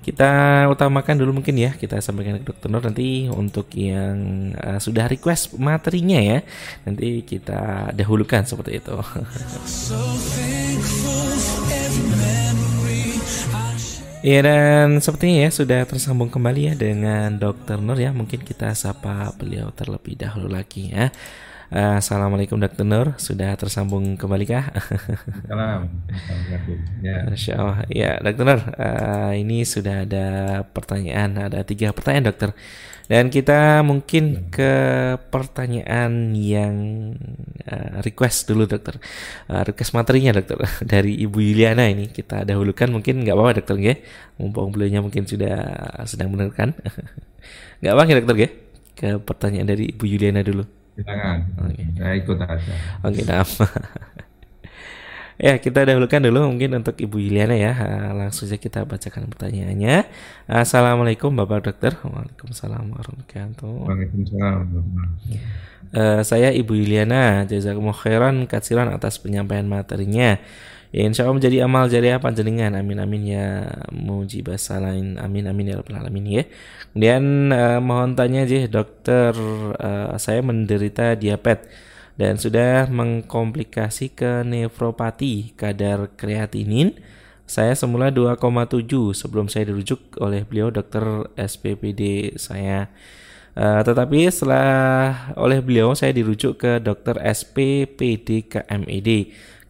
Kita 0.01 0.65
utamakan 0.73 1.21
dulu 1.21 1.37
mungkin 1.37 1.53
ya 1.61 1.77
kita 1.77 2.01
sampaikan 2.01 2.41
ke 2.41 2.49
Dr. 2.49 2.73
Nur 2.73 2.81
nanti 2.81 3.29
untuk 3.29 3.69
yang 3.77 4.49
uh, 4.57 4.81
sudah 4.81 5.05
request 5.05 5.53
materinya 5.61 6.17
ya. 6.17 6.39
Nanti 6.89 7.21
kita 7.21 7.93
dahulukan 7.93 8.41
seperti 8.49 8.81
itu. 8.81 8.97
so 9.69 10.01
Iya 14.21 14.45
dan 14.45 15.01
sepertinya 15.01 15.45
ya 15.45 15.49
sudah 15.49 15.81
tersambung 15.89 16.29
kembali 16.29 16.61
ya 16.69 16.73
dengan 16.77 17.41
Dokter 17.41 17.81
Nur 17.81 17.97
ya. 17.97 18.13
Mungkin 18.13 18.45
kita 18.45 18.69
sapa 18.77 19.33
beliau 19.33 19.73
terlebih 19.73 20.13
dahulu 20.13 20.45
lagi 20.45 20.93
ya. 20.93 21.09
Uh, 21.71 22.03
Assalamualaikum 22.03 22.59
Dokter 22.59 22.83
Nur, 22.83 23.15
sudah 23.15 23.55
tersambung 23.55 24.19
kembali 24.19 24.43
kah? 24.43 24.75
Salam. 25.47 25.87
Ya. 26.99 27.23
Masya 27.31 27.53
Allah. 27.55 27.77
Ya 27.87 28.11
Dokter 28.19 28.43
Nur, 28.43 28.59
uh, 28.75 29.31
ini 29.39 29.63
sudah 29.63 30.03
ada 30.03 30.27
pertanyaan, 30.67 31.47
ada 31.47 31.63
tiga 31.63 31.95
pertanyaan 31.95 32.27
Dokter. 32.27 32.51
Dan 33.07 33.31
kita 33.31 33.87
mungkin 33.87 34.51
ke 34.51 34.71
pertanyaan 35.31 36.35
yang 36.35 36.75
uh, 37.63 38.03
request 38.03 38.51
dulu 38.51 38.67
dokter. 38.67 38.99
Uh, 39.47 39.63
request 39.63 39.95
materinya 39.95 40.43
dokter 40.43 40.59
dari 40.91 41.23
Ibu 41.23 41.39
Yuliana 41.39 41.87
ini 41.87 42.11
kita 42.11 42.43
dahulukan 42.43 42.91
mungkin 42.91 43.23
nggak 43.23 43.35
apa-apa 43.35 43.63
dokter 43.63 43.75
ya. 43.79 43.95
Mumpung 44.35 44.75
beliaunya 44.75 44.99
mungkin 44.99 45.23
sudah 45.23 45.55
sedang 46.03 46.35
mendengarkan. 46.35 46.75
nggak 47.79 47.91
apa-apa 47.95 48.19
dokter 48.19 48.35
ya. 48.35 48.49
Ke 48.91 49.09
pertanyaan 49.23 49.71
dari 49.71 49.95
Ibu 49.95 50.03
Yuliana 50.03 50.43
dulu. 50.43 50.80
Silakan. 50.95 51.37
Okay. 51.71 51.85
Saya 51.95 52.13
ikut 52.19 52.37
aja. 52.39 52.73
Oke, 53.05 53.21
okay, 53.21 53.23
nah. 53.23 53.45
Ya, 55.41 55.57
kita 55.57 55.81
dahulukan 55.81 56.21
dulu 56.21 56.53
mungkin 56.53 56.69
untuk 56.77 57.01
Ibu 57.01 57.17
Yuliana 57.17 57.57
ya. 57.57 57.73
Langsung 58.13 58.45
saja 58.45 58.61
kita 58.61 58.85
bacakan 58.85 59.25
pertanyaannya. 59.25 60.05
Assalamualaikum 60.45 61.33
Bapak 61.33 61.65
Dokter. 61.65 61.97
Waalaikumsalam 62.05 62.93
warahmatullahi 62.93 63.57
wabarakatuh. 63.57 63.73
Waalaikumsalam. 63.89 64.61
Uh, 65.97 66.21
saya 66.21 66.53
Ibu 66.53 66.77
Yuliana, 66.77 67.49
jazakumullah 67.49 67.97
khairan 67.97 68.45
katsiran 68.45 68.93
atas 68.93 69.17
penyampaian 69.17 69.65
materinya. 69.65 70.37
Ya, 70.91 71.07
insya 71.07 71.23
Allah 71.23 71.39
menjadi 71.39 71.57
amal 71.63 71.87
jariah 71.87 72.19
panjenengan. 72.19 72.75
Amin 72.75 72.99
amin 72.99 73.23
ya 73.23 73.47
mujibah 73.95 74.59
salain. 74.59 75.15
Amin 75.19 75.47
amin 75.47 75.71
ya 75.71 75.75
rabbal 75.79 76.03
alamin 76.03 76.25
ya. 76.27 76.43
Kemudian 76.91 77.23
uh, 77.55 77.79
mohon 77.79 78.19
tanya 78.19 78.43
aja 78.43 78.67
dokter, 78.67 79.31
uh, 79.79 80.11
saya 80.19 80.43
menderita 80.43 81.15
diabetes 81.15 81.91
dan 82.19 82.35
sudah 82.35 82.85
mengkomplikasi 82.91 84.11
ke 84.11 84.43
nefropati 84.43 85.55
kadar 85.55 86.11
kreatinin 86.19 86.99
saya 87.49 87.75
semula 87.75 88.13
2,7 88.13 88.87
sebelum 89.11 89.51
saya 89.51 89.67
dirujuk 89.67 90.21
oleh 90.23 90.47
beliau 90.47 90.71
dokter 90.71 91.03
SPPD 91.35 92.35
saya 92.39 92.87
uh, 93.57 93.81
tetapi 93.83 94.27
setelah 94.31 95.33
oleh 95.35 95.59
beliau 95.59 95.91
saya 95.97 96.15
dirujuk 96.15 96.63
ke 96.63 96.71
dokter 96.77 97.19
SPPD 97.19 98.47
KMED 98.47 99.09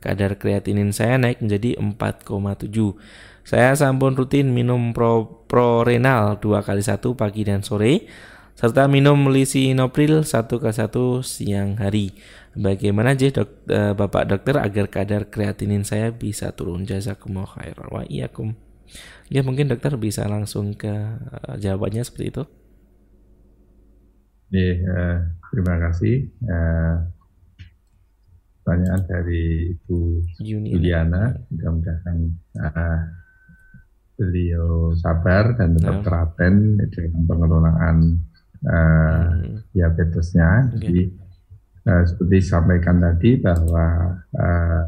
kadar 0.02 0.36
kreatinin 0.36 0.92
saya 0.92 1.22
naik 1.22 1.40
menjadi 1.40 1.78
4,7 1.78 2.68
saya 3.42 3.74
sampun 3.74 4.14
rutin 4.14 4.54
minum 4.54 4.94
pro, 4.94 5.46
prorenal 5.50 6.38
dua 6.38 6.62
kali 6.62 6.86
satu 6.86 7.18
pagi 7.18 7.42
dan 7.42 7.66
sore 7.66 8.06
serta 8.54 8.86
minum 8.86 9.18
lisinopril 9.34 10.22
satu 10.22 10.62
ke 10.62 10.70
satu 10.70 11.26
siang 11.26 11.82
hari. 11.82 12.14
Bagaimana 12.54 13.18
aja 13.18 13.32
dok, 13.32 13.50
uh, 13.72 13.98
Bapak 13.98 14.30
dokter 14.30 14.60
agar 14.60 14.86
kadar 14.92 15.22
kreatinin 15.32 15.82
saya 15.82 16.14
bisa 16.14 16.54
turun? 16.54 16.86
Jazakumullah 16.86 17.50
khairan 17.58 17.90
wa 17.90 18.04
iyyakum. 18.06 18.54
Ya 19.32 19.42
mungkin 19.42 19.72
dokter 19.72 19.96
bisa 19.98 20.28
langsung 20.28 20.78
ke 20.78 20.92
uh, 20.92 21.56
jawabannya 21.58 22.06
seperti 22.06 22.26
itu. 22.30 22.44
Ya, 24.52 24.72
uh, 24.84 25.18
terima 25.50 25.80
kasih. 25.80 26.28
Uh, 26.44 27.08
pertanyaan 28.62 29.02
dari 29.10 29.74
Ibu 29.74 29.98
Juliana. 30.38 31.34
Mudah-mudahan 31.50 32.18
uh, 32.62 33.00
beliau 34.22 34.94
sabar 34.94 35.58
dan 35.58 35.74
tetap 35.74 36.06
teraten 36.06 36.78
dalam 36.94 37.24
pengelolaan 37.26 37.98
uh, 38.70 39.30
hmm. 39.34 39.58
diabetesnya. 39.74 40.70
Okay. 40.70 40.78
Jadi 40.78 41.02
uh, 41.90 42.04
seperti 42.06 42.38
disampaikan 42.38 43.02
tadi 43.02 43.42
bahwa 43.42 43.86
uh, 44.38 44.84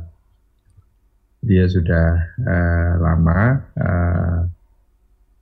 dia 1.43 1.65
sudah 1.65 2.07
uh, 2.45 2.91
lama 3.01 3.41
uh, 3.75 4.39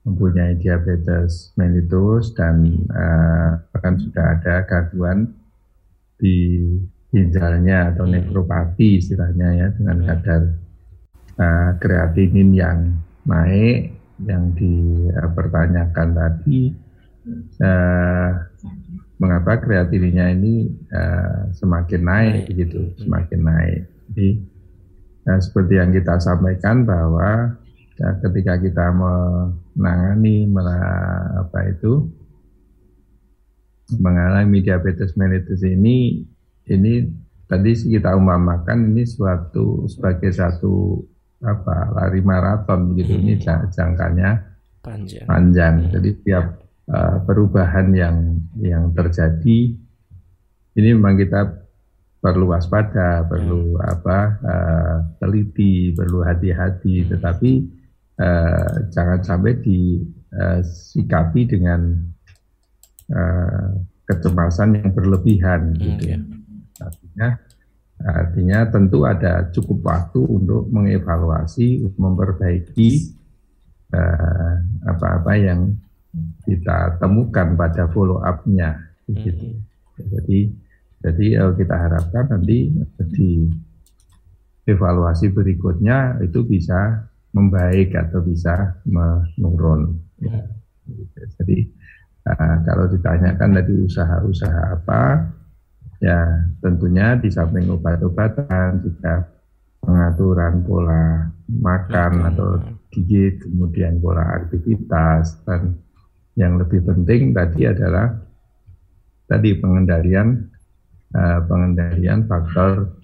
mempunyai 0.02 0.58
diabetes 0.58 1.54
mellitus 1.60 2.34
dan 2.34 2.88
uh, 2.90 3.62
bahkan 3.70 4.02
sudah 4.02 4.40
ada 4.40 4.66
gangguan 4.66 5.30
di 6.18 6.74
ginjalnya 7.12 7.92
atau 7.92 8.08
hmm. 8.08 8.14
nefropati 8.16 9.04
istilahnya 9.04 9.48
ya 9.60 9.68
dengan 9.76 9.98
hmm. 10.00 10.08
kadar 10.08 10.42
uh, 11.36 11.70
kreatinin 11.78 12.50
yang 12.56 12.80
naik 13.28 14.00
yang 14.24 14.56
dipertanyakan 14.56 16.10
tadi 16.16 16.72
uh, 17.62 18.32
mengapa 19.22 19.62
kreatininnya 19.62 20.34
ini 20.34 20.72
uh, 20.90 21.52
semakin 21.54 22.02
naik 22.02 22.50
begitu 22.50 22.96
semakin 22.98 23.40
naik 23.44 23.82
jadi 24.10 24.30
uh, 25.30 25.40
seperti 25.44 25.74
yang 25.78 25.92
kita 25.92 26.16
sampaikan 26.18 26.88
bahwa 26.88 27.60
uh, 28.02 28.16
ketika 28.24 28.56
kita 28.58 28.88
menangani 28.96 30.48
apa 31.38 31.60
itu 31.70 32.08
mengalami 34.00 34.64
diabetes 34.64 35.20
mellitus 35.20 35.60
ini 35.68 36.24
ini 36.70 37.08
tadi 37.50 37.72
kita 37.76 38.16
umpamakan 38.16 38.94
ini 38.94 39.04
suatu 39.04 39.90
sebagai 39.90 40.32
satu 40.32 41.04
apa 41.42 41.90
lari 41.98 42.22
maraton 42.22 42.94
gitu 42.96 43.18
hmm. 43.18 43.22
ini 43.26 43.34
jangkanya 43.74 44.40
panjang. 44.86 45.26
panjang. 45.26 45.76
Hmm. 45.84 45.92
Jadi 45.98 46.10
tiap 46.22 46.46
uh, 46.88 47.18
perubahan 47.26 47.92
yang 47.92 48.18
yang 48.62 48.94
terjadi 48.94 49.74
ini 50.72 50.90
memang 50.96 51.20
kita 51.20 51.62
perlu 52.22 52.54
waspada, 52.54 53.26
perlu 53.26 53.76
hmm. 53.76 53.84
apa 54.00 54.18
uh, 54.46 54.98
teliti, 55.18 55.92
perlu 55.92 56.22
hati-hati. 56.22 57.04
Hmm. 57.04 57.10
Tetapi 57.18 57.52
uh, 58.22 58.74
jangan 58.94 59.20
sampai 59.26 59.52
disikapi 59.60 61.42
dengan 61.50 61.98
uh, 63.12 63.70
kecemasan 64.06 64.78
yang 64.78 64.90
berlebihan. 64.94 65.74
Hmm, 65.76 65.82
gitu. 65.82 66.06
Yeah. 66.16 66.22
Artinya, 66.82 67.28
artinya 68.02 68.60
tentu 68.74 69.06
ada 69.06 69.48
cukup 69.54 69.80
waktu 69.86 70.22
untuk 70.26 70.68
mengevaluasi, 70.74 71.86
memperbaiki 71.96 73.22
apa-apa 74.88 75.34
uh, 75.36 75.40
yang 75.40 75.62
kita 76.44 77.00
temukan 77.00 77.56
pada 77.56 77.88
follow 77.92 78.24
up-nya 78.24 78.80
gitu. 79.12 79.56
Hmm. 79.56 80.08
Jadi 80.16 80.40
jadi 81.02 81.26
uh, 81.44 81.54
kita 81.56 81.76
harapkan 81.76 82.26
nanti 82.32 82.72
di 83.12 83.32
evaluasi 84.70 85.34
berikutnya 85.34 86.22
itu 86.24 86.46
bisa 86.46 87.08
membaik 87.32 87.96
atau 87.96 88.22
bisa 88.24 88.80
menurun. 88.88 89.96
Ya. 90.20 90.46
Jadi 91.40 91.68
uh, 92.28 92.56
kalau 92.68 92.86
ditanyakan 92.92 93.50
tadi 93.60 93.74
usaha-usaha 93.88 94.62
apa, 94.82 95.32
ya 96.02 96.50
tentunya 96.66 97.14
di 97.22 97.30
samping 97.30 97.70
obat-obatan 97.70 98.82
juga 98.82 99.30
pengaturan 99.82 100.66
pola 100.66 101.30
makan 101.48 102.12
atau 102.34 102.50
diet, 102.94 103.42
kemudian 103.42 104.02
pola 104.02 104.42
aktivitas 104.42 105.42
dan 105.46 105.78
yang 106.36 106.58
lebih 106.58 106.82
penting 106.82 107.32
tadi 107.38 107.70
adalah 107.70 108.18
tadi 109.30 109.56
pengendalian 109.62 110.50
uh, 111.14 111.40
pengendalian 111.46 112.26
faktor 112.26 112.98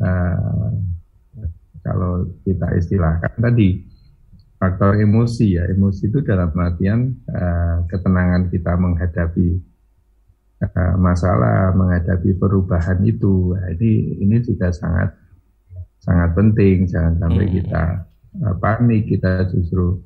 uh, 0.00 0.70
kalau 1.80 2.28
kita 2.44 2.68
istilahkan 2.76 3.32
tadi 3.36 3.84
faktor 4.60 5.00
emosi 5.00 5.56
ya. 5.56 5.64
Emosi 5.72 6.12
itu 6.12 6.20
dalam 6.20 6.52
artian 6.52 7.16
uh, 7.32 7.88
ketenangan 7.88 8.52
kita 8.52 8.76
menghadapi 8.76 9.69
masalah 11.00 11.72
menghadapi 11.72 12.36
perubahan 12.36 13.00
itu. 13.00 13.56
Nah, 13.56 13.72
ini 13.72 14.20
ini 14.20 14.36
juga 14.44 14.68
sangat 14.68 15.16
sangat 16.00 16.36
penting. 16.36 16.84
Jangan 16.88 17.16
sampai 17.16 17.46
hmm. 17.48 17.54
kita 17.60 17.84
uh, 18.44 18.54
panik. 18.60 19.02
Kita 19.08 19.48
justru 19.48 20.00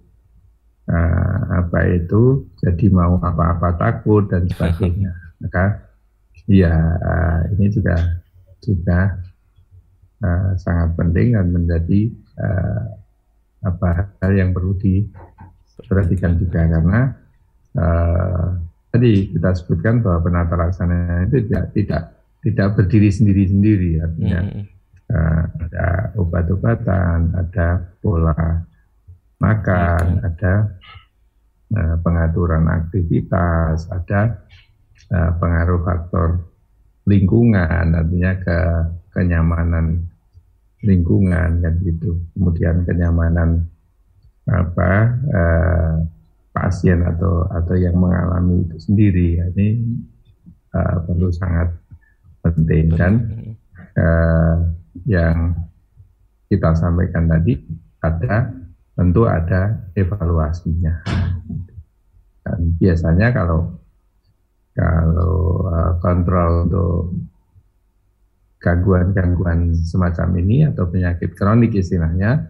uh, 0.90 1.38
apa 1.58 1.78
itu 1.90 2.46
jadi 2.62 2.86
mau 2.90 3.18
apa-apa 3.18 3.74
takut 3.78 4.30
dan 4.30 4.46
sebagainya. 4.50 5.10
Maka 5.42 5.90
ya 6.46 6.74
uh, 7.02 7.40
ini 7.56 7.66
juga 7.74 7.96
juga 8.62 9.00
uh, 10.22 10.50
sangat 10.54 10.94
penting 10.94 11.34
dan 11.34 11.46
menjadi 11.50 12.00
uh, 12.38 12.82
apa 13.64 14.12
hal 14.22 14.32
yang 14.38 14.54
perlu 14.54 14.78
diperhatikan 14.78 16.38
juga. 16.38 16.62
Karena 16.62 17.00
uh, 17.74 18.46
tadi 18.94 19.34
kita 19.34 19.50
sebutkan 19.58 19.98
bahwa 20.06 20.22
penata 20.22 20.54
laksana 20.54 21.26
itu 21.26 21.50
tidak 21.50 21.64
tidak 21.74 22.02
tidak 22.46 22.68
berdiri 22.78 23.10
sendiri-sendiri 23.10 23.90
artinya 23.98 24.40
hmm. 24.46 24.64
uh, 25.10 25.42
ada 25.66 25.86
obat-obatan 26.14 27.34
ada 27.34 27.82
pola 27.98 28.62
makan, 29.44 30.04
hmm. 30.20 30.26
ada 30.26 30.54
uh, 31.76 31.96
pengaturan 32.00 32.64
aktivitas, 32.70 33.90
ada 33.92 34.44
uh, 35.12 35.30
pengaruh 35.36 35.80
faktor 35.84 36.28
lingkungan, 37.04 37.92
artinya 37.92 38.32
ke 38.40 38.58
kenyamanan 39.12 40.08
lingkungan 40.84 41.60
kan 41.60 41.74
gitu. 41.84 42.20
Kemudian 42.36 42.84
kenyamanan 42.88 43.68
apa 44.44 44.92
uh, 45.32 45.94
pasien 46.54 47.02
atau 47.02 47.50
atau 47.50 47.74
yang 47.74 47.98
mengalami 47.98 48.62
itu 48.62 48.78
sendiri. 48.78 49.42
Ya, 49.42 49.50
ini 49.58 49.98
uh, 50.70 50.96
perlu 51.02 51.34
sangat 51.34 51.74
penting 52.46 52.94
dan 52.94 53.12
uh, 53.98 54.56
yang 55.02 55.58
kita 56.46 56.70
sampaikan 56.78 57.26
tadi 57.26 57.58
ada 57.98 58.54
tentu 58.94 59.26
ada 59.26 59.90
evaluasinya. 59.98 61.02
Dan 62.46 62.58
biasanya 62.78 63.34
kalau 63.34 63.74
kalau 64.78 65.66
uh, 65.66 65.92
kontrol 65.98 66.70
untuk 66.70 66.94
gangguan-gangguan 68.62 69.76
semacam 69.84 70.28
ini 70.40 70.64
atau 70.70 70.88
penyakit 70.88 71.36
kronik 71.36 71.74
istilahnya, 71.76 72.48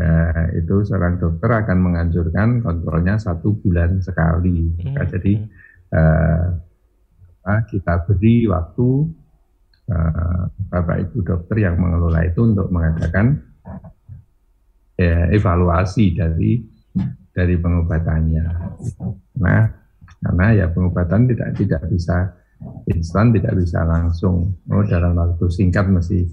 uh, 0.00 0.44
itu 0.56 0.74
seorang 0.88 1.20
dokter 1.20 1.50
akan 1.52 1.78
menganjurkan 1.78 2.64
kontrolnya 2.64 3.20
satu 3.20 3.52
bulan 3.60 4.00
sekali. 4.00 4.72
Hmm. 4.80 4.96
jadi 5.04 5.32
uh, 5.92 6.46
kita 7.68 8.06
beri 8.08 8.48
waktu 8.48 8.88
uh, 9.90 10.42
Bapak 10.70 10.96
Ibu 11.08 11.18
dokter 11.20 11.66
yang 11.66 11.76
mengelola 11.76 12.24
itu 12.24 12.40
untuk 12.46 12.70
mengadakan 12.72 13.42
ya, 14.96 15.28
evaluasi 15.34 16.14
dari 16.14 16.62
dari 17.30 17.54
pengobatannya. 17.56 18.44
Nah, 19.40 19.62
karena 20.20 20.46
ya 20.52 20.66
pengobatan 20.68 21.30
tidak 21.30 21.48
tidak 21.56 21.82
bisa 21.88 22.16
instan, 22.92 23.32
tidak 23.32 23.56
bisa 23.56 23.82
langsung 23.88 24.52
oh 24.68 24.84
dalam 24.84 25.16
waktu 25.16 25.48
singkat 25.48 25.88
mesti 25.88 26.28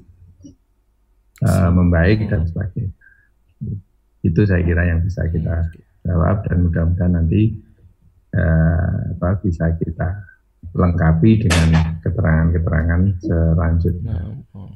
uh, 1.46 1.72
membaik 1.72 2.28
dan 2.28 2.44
sebagainya. 2.44 2.94
Itu 4.24 4.46
saya 4.46 4.62
kira 4.66 4.84
yang 4.88 5.06
bisa 5.06 5.26
kita 5.30 5.72
jawab 6.08 6.46
dan 6.48 6.58
mudah-mudahan 6.64 7.14
nanti 7.20 7.58
uh, 8.34 9.18
apa 9.18 9.40
bisa 9.44 9.72
kita 9.78 10.08
lengkapi 10.74 11.48
dengan 11.48 12.00
keterangan-keterangan 12.04 13.02
selanjutnya. 13.24 14.16
Nah, 14.54 14.72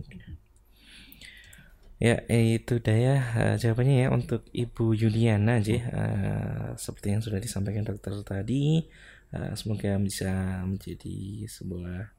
Ya, 2.01 2.17
itu 2.25 2.81
dah 2.81 2.97
ya 2.97 3.15
uh, 3.37 3.55
jawabannya 3.61 3.95
ya 4.01 4.07
untuk 4.09 4.49
Ibu 4.49 4.97
Yuliana 4.97 5.61
aja 5.61 5.77
uh, 5.93 6.67
seperti 6.73 7.13
yang 7.13 7.21
sudah 7.21 7.37
disampaikan 7.37 7.85
dokter 7.85 8.17
tadi. 8.25 8.89
Uh, 9.29 9.53
semoga 9.53 10.01
bisa 10.01 10.65
menjadi 10.65 11.45
sebuah 11.45 12.09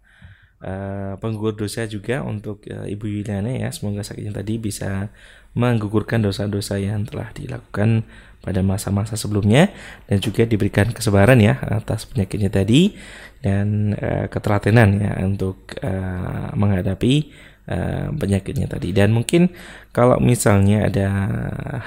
uh, 0.62 1.18
penggugur 1.18 1.58
dosa 1.58 1.84
juga 1.90 2.22
untuk 2.22 2.64
uh, 2.70 2.86
Ibu 2.86 3.04
Yuliana 3.10 3.50
ya. 3.52 3.68
Semoga 3.74 4.06
sakitnya 4.06 4.40
tadi 4.40 4.56
bisa 4.62 5.10
menggugurkan 5.52 6.24
dosa-dosa 6.24 6.80
yang 6.80 7.04
telah 7.04 7.28
dilakukan 7.36 8.08
pada 8.42 8.58
masa-masa 8.64 9.14
sebelumnya 9.14 9.70
dan 10.10 10.18
juga 10.18 10.42
diberikan 10.42 10.90
kesabaran 10.90 11.38
ya 11.38 11.62
atas 11.62 12.10
penyakitnya 12.10 12.50
tadi 12.50 12.98
dan 13.38 13.94
uh, 13.94 14.26
ketelatenan 14.26 14.98
ya 14.98 15.12
untuk 15.22 15.78
uh, 15.78 16.50
menghadapi 16.58 17.30
uh, 17.70 18.10
penyakitnya 18.18 18.66
tadi 18.66 18.90
dan 18.90 19.14
mungkin 19.14 19.54
kalau 19.94 20.18
misalnya 20.18 20.90
ada 20.90 21.06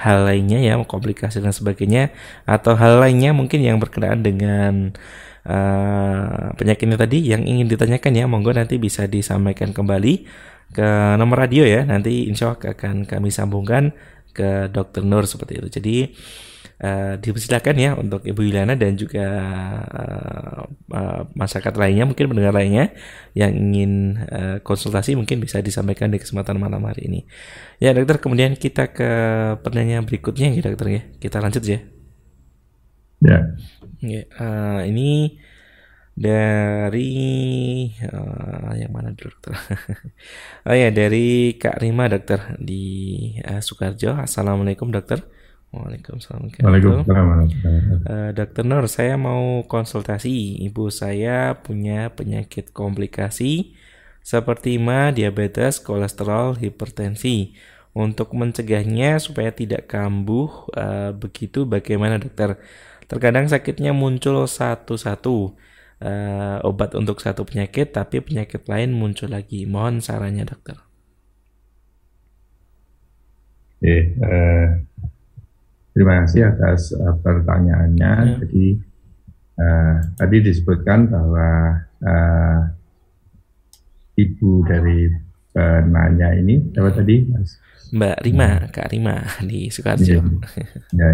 hal 0.00 0.24
lainnya 0.24 0.64
ya 0.64 0.80
komplikasi 0.80 1.44
dan 1.44 1.52
sebagainya 1.52 2.08
atau 2.48 2.72
hal 2.72 3.04
lainnya 3.04 3.36
mungkin 3.36 3.60
yang 3.60 3.76
berkenaan 3.76 4.24
dengan 4.24 4.96
uh, 5.46 6.52
penyakitnya 6.58 6.98
tadi 6.98 7.22
yang 7.22 7.46
ingin 7.46 7.70
ditanyakan 7.70 8.12
ya 8.12 8.24
monggo 8.26 8.50
nanti 8.50 8.76
bisa 8.76 9.06
disampaikan 9.06 9.70
kembali 9.70 10.26
ke 10.74 10.88
nomor 11.16 11.46
radio 11.46 11.62
ya 11.62 11.86
nanti 11.86 12.26
insya 12.26 12.52
Allah 12.52 12.74
akan 12.74 13.06
kami 13.06 13.30
sambungkan 13.30 13.94
ke 14.34 14.68
dokter 14.68 15.06
Nur 15.06 15.24
seperti 15.24 15.62
itu 15.62 15.68
jadi 15.80 15.96
uh, 16.82 17.14
dipersilakan 17.20 17.74
ya 17.76 17.90
untuk 17.96 18.24
Ibu 18.24 18.40
Yuliana 18.44 18.74
dan 18.76 18.96
juga 18.98 19.26
uh, 19.86 20.62
uh, 20.92 21.22
masyarakat 21.32 21.74
lainnya 21.76 22.04
mungkin 22.04 22.26
pendengar 22.28 22.52
lainnya 22.52 22.92
yang 23.32 23.52
ingin 23.54 24.20
uh, 24.28 24.56
konsultasi 24.60 25.16
mungkin 25.16 25.40
bisa 25.40 25.60
disampaikan 25.64 26.12
di 26.12 26.20
kesempatan 26.20 26.60
malam 26.60 26.84
hari 26.84 27.08
ini. 27.08 27.20
Ya 27.80 27.96
dokter 27.96 28.20
kemudian 28.20 28.56
kita 28.56 28.92
ke 28.92 29.10
pertanyaan 29.60 30.04
berikutnya 30.04 30.52
ya 30.52 30.60
dokter 30.64 30.86
ya 30.90 31.02
kita 31.20 31.40
lanjut 31.40 31.64
ya. 31.64 31.80
Ya. 33.24 33.40
Ya 34.02 34.22
uh, 34.40 34.80
ini 34.84 35.38
dari 36.16 37.12
uh, 38.08 38.72
yang 38.72 38.88
mana 38.88 39.12
dulu 39.12 39.36
dokter? 39.36 39.52
oh 40.68 40.72
ya 40.72 40.88
dari 40.88 41.60
Kak 41.60 41.76
Rima 41.76 42.08
dokter 42.08 42.56
di 42.56 42.84
uh, 43.44 43.60
Sukarjo. 43.60 44.16
Assalamualaikum 44.16 44.88
dokter. 44.88 45.20
Waalaikumsalam. 45.76 46.56
Waalaikumsalam. 46.56 47.36
Uh, 48.08 48.30
dokter 48.32 48.64
Nur, 48.64 48.88
saya 48.88 49.20
mau 49.20 49.60
konsultasi. 49.68 50.64
Ibu 50.64 50.88
saya 50.88 51.52
punya 51.60 52.08
penyakit 52.16 52.72
komplikasi 52.72 53.76
seperti 54.24 54.80
ma, 54.80 55.12
diabetes, 55.12 55.78
kolesterol, 55.84 56.56
hipertensi. 56.56 57.52
Untuk 57.96 58.36
mencegahnya 58.36 59.16
supaya 59.16 59.48
tidak 59.52 59.88
kambuh 59.88 60.68
uh, 60.76 61.16
begitu 61.16 61.64
bagaimana 61.64 62.20
dokter? 62.20 62.60
Terkadang 63.06 63.46
sakitnya 63.46 63.94
muncul 63.94 64.46
satu-satu 64.50 65.54
uh, 66.02 66.58
obat 66.66 66.98
untuk 66.98 67.22
satu 67.22 67.46
penyakit, 67.46 67.94
tapi 67.94 68.18
penyakit 68.18 68.66
lain 68.66 68.90
muncul 68.90 69.30
lagi. 69.30 69.62
Mohon 69.62 70.02
sarannya, 70.02 70.42
dokter. 70.42 70.78
Oke, 73.76 73.96
uh, 74.18 74.66
terima 75.94 76.26
kasih 76.26 76.50
atas 76.50 76.90
uh, 76.96 77.14
pertanyaannya. 77.22 78.12
Ya. 78.26 78.34
Jadi 78.42 78.66
uh, 79.60 79.96
tadi 80.18 80.36
disebutkan 80.42 81.06
bahwa 81.06 81.48
uh, 82.02 82.60
ibu 84.16 84.64
dari 84.66 85.12
penanya 85.52 86.34
ini 86.34 86.72
apa 86.74 86.90
tadi, 86.90 87.28
Mas? 87.30 87.60
Mbak 87.92 88.18
Rima, 88.26 88.48
hmm. 88.58 88.68
Kak 88.74 88.88
Rima 88.90 89.16
di 89.46 89.70
Sukarjo. 89.70 90.18
Ya, 90.18 90.20
ya, 90.90 91.08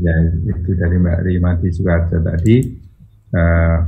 ya, 0.00 0.14
itu 0.52 0.70
dari 0.76 0.96
Mbak 1.00 1.20
Rima 1.24 1.50
di 1.56 1.68
Sukarjo 1.72 2.18
tadi. 2.20 2.56
Uh, 3.34 3.78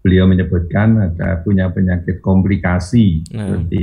beliau 0.00 0.24
menyebutkan 0.24 1.12
ada 1.12 1.44
punya 1.44 1.68
penyakit 1.68 2.24
komplikasi 2.24 3.20
hmm. 3.20 3.36
seperti 3.36 3.82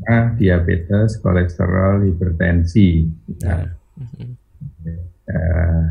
nah, 0.00 0.32
diabetes, 0.32 1.20
kolesterol, 1.20 2.08
hipertensi. 2.08 3.04
Nah, 3.44 3.68
hmm. 4.00 4.30
uh, 5.28 5.84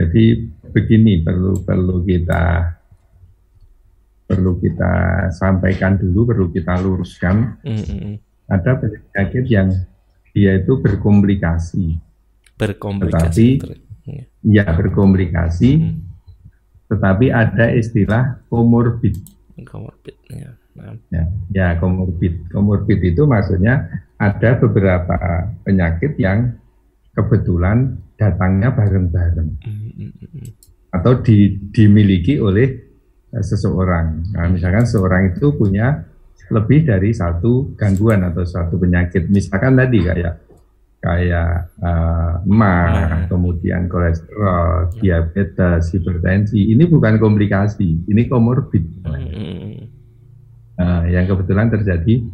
jadi 0.00 0.24
begini 0.72 1.20
perlu 1.20 1.60
perlu 1.60 2.02
kita 2.02 2.72
perlu 4.30 4.62
kita 4.62 4.92
sampaikan 5.34 5.98
dulu, 5.98 6.30
perlu 6.30 6.46
kita 6.54 6.78
luruskan. 6.78 7.36
Hmm. 7.66 8.29
Ada 8.50 8.82
penyakit 8.82 9.44
yang 9.46 9.70
dia 10.34 10.58
itu 10.58 10.82
berkomplikasi. 10.82 11.96
Berkomplikasi. 12.58 13.62
Tetapi, 13.62 13.78
ya 14.42 14.66
berkomplikasi. 14.66 15.70
Hmm 15.78 16.10
tetapi 16.90 17.30
ada 17.30 17.70
istilah 17.70 18.42
komorbid. 18.50 19.14
Komorbid, 19.62 20.16
ya. 20.26 20.50
Ya, 21.10 21.22
ya 21.54 21.66
komorbid. 21.78 22.50
Komorbid 22.50 23.00
itu 23.14 23.22
maksudnya 23.30 23.86
ada 24.18 24.58
beberapa 24.58 25.14
penyakit 25.62 26.18
yang 26.18 26.58
kebetulan 27.14 28.00
datangnya 28.18 28.74
bareng-bareng 28.74 29.50
atau 30.90 31.12
di, 31.22 31.58
dimiliki 31.70 32.42
oleh 32.42 32.74
uh, 33.34 33.44
seseorang. 33.44 34.34
Nah, 34.34 34.46
misalkan 34.50 34.86
seorang 34.86 35.34
itu 35.34 35.54
punya 35.54 36.09
lebih 36.50 36.82
dari 36.82 37.14
satu 37.14 37.78
gangguan 37.78 38.26
atau 38.26 38.42
satu 38.42 38.76
penyakit. 38.76 39.30
Misalkan 39.30 39.78
tadi 39.78 40.02
kayak 40.02 40.34
kayak 41.00 41.72
uh, 41.80 43.24
kemudian 43.32 43.88
kolesterol, 43.88 44.92
diabetes, 45.00 45.88
hipertensi. 45.96 46.76
Ini 46.76 46.84
bukan 46.84 47.16
komplikasi, 47.16 48.04
ini 48.10 48.28
komorbid. 48.28 48.84
Uh, 50.80 51.04
yang 51.08 51.28
kebetulan 51.28 51.68
terjadi 51.72 52.24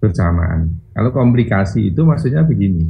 bersamaan. 0.00 0.80
Kalau 0.92 1.12
komplikasi 1.12 1.92
itu 1.92 2.04
maksudnya 2.04 2.44
begini, 2.44 2.88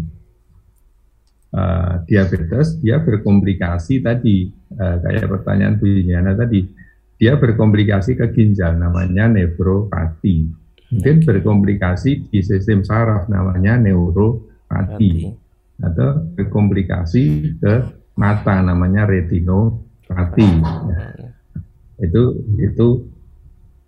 uh, 1.54 2.02
diabetes 2.06 2.78
dia 2.78 3.02
berkomplikasi 3.02 4.02
tadi, 4.02 4.50
uh, 4.78 4.96
kayak 5.02 5.26
pertanyaan 5.26 5.78
Bu 5.78 5.86
Yana 5.86 6.38
tadi, 6.38 6.66
dia 7.18 7.38
berkomplikasi 7.38 8.18
ke 8.18 8.30
ginjal 8.34 8.78
namanya 8.78 9.30
nefropati. 9.30 10.61
Mungkin 10.92 11.24
berkomplikasi 11.24 12.28
di 12.28 12.40
sistem 12.44 12.84
saraf 12.84 13.24
namanya 13.32 13.80
neuro 13.80 14.52
mati 14.68 15.24
atau 15.80 16.20
berkomplikasi 16.36 17.56
ke 17.56 17.74
mata 18.12 18.60
namanya 18.60 19.08
retinopati. 19.08 20.50
Ya. 20.60 21.00
itu 22.02 22.22
itu 22.60 23.08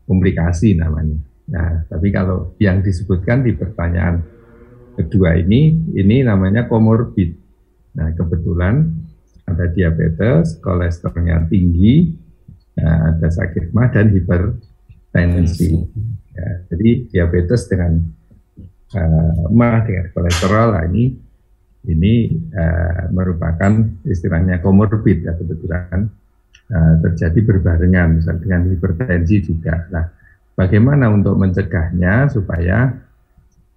komplikasi 0.08 0.80
namanya. 0.80 1.18
Nah 1.52 1.84
tapi 1.92 2.08
kalau 2.08 2.56
yang 2.56 2.80
disebutkan 2.80 3.44
di 3.44 3.52
pertanyaan 3.52 4.24
kedua 4.96 5.36
ini 5.36 5.92
ini 5.92 6.24
namanya 6.24 6.64
komorbid. 6.70 7.36
Nah 8.00 8.16
kebetulan 8.16 9.04
ada 9.44 9.68
diabetes 9.68 10.56
kolesterolnya 10.64 11.52
tinggi 11.52 12.16
nah, 12.80 13.12
ada 13.12 13.28
sakit 13.28 13.76
mah 13.76 13.92
dan 13.92 14.08
hipertensi 14.08 15.84
ya, 16.34 16.48
jadi 16.68 16.90
diabetes 17.08 17.70
dengan 17.70 18.02
uh, 18.98 19.46
mah 19.54 19.86
dengan 19.86 20.10
kolesterol 20.12 20.68
nah 20.74 20.84
ini 20.90 21.14
ini 21.84 22.32
uh, 22.52 23.12
merupakan 23.12 23.72
istilahnya 24.08 24.60
komorbid 24.64 25.24
ya 25.24 25.36
kebetulan 25.36 26.08
uh, 26.72 26.94
terjadi 27.04 27.38
berbarengan 27.44 28.20
misalnya 28.20 28.40
dengan 28.40 28.62
hipertensi 28.72 29.36
juga. 29.44 29.84
Nah, 29.92 30.04
bagaimana 30.56 31.12
untuk 31.12 31.36
mencegahnya 31.36 32.32
supaya 32.32 32.88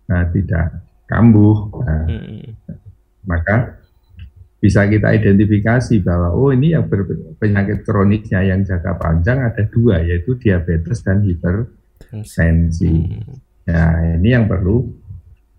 uh, 0.08 0.26
tidak 0.32 0.88
kambuh? 1.08 1.58
Uh, 1.84 2.08
hmm. 2.08 2.44
Maka 3.28 3.76
bisa 4.58 4.88
kita 4.88 5.14
identifikasi 5.14 6.02
bahwa 6.02 6.34
oh 6.34 6.50
ini 6.50 6.74
yang 6.74 6.88
penyakit 7.38 7.84
kronisnya 7.84 8.42
yang 8.42 8.64
jangka 8.64 8.98
panjang 8.98 9.44
ada 9.44 9.68
dua 9.68 10.02
yaitu 10.02 10.40
diabetes 10.40 11.04
dan 11.04 11.22
hipertensi. 11.28 11.77
Hmm. 12.12 12.24
Ya 13.68 14.16
ini 14.16 14.32
yang 14.32 14.48
perlu 14.48 14.88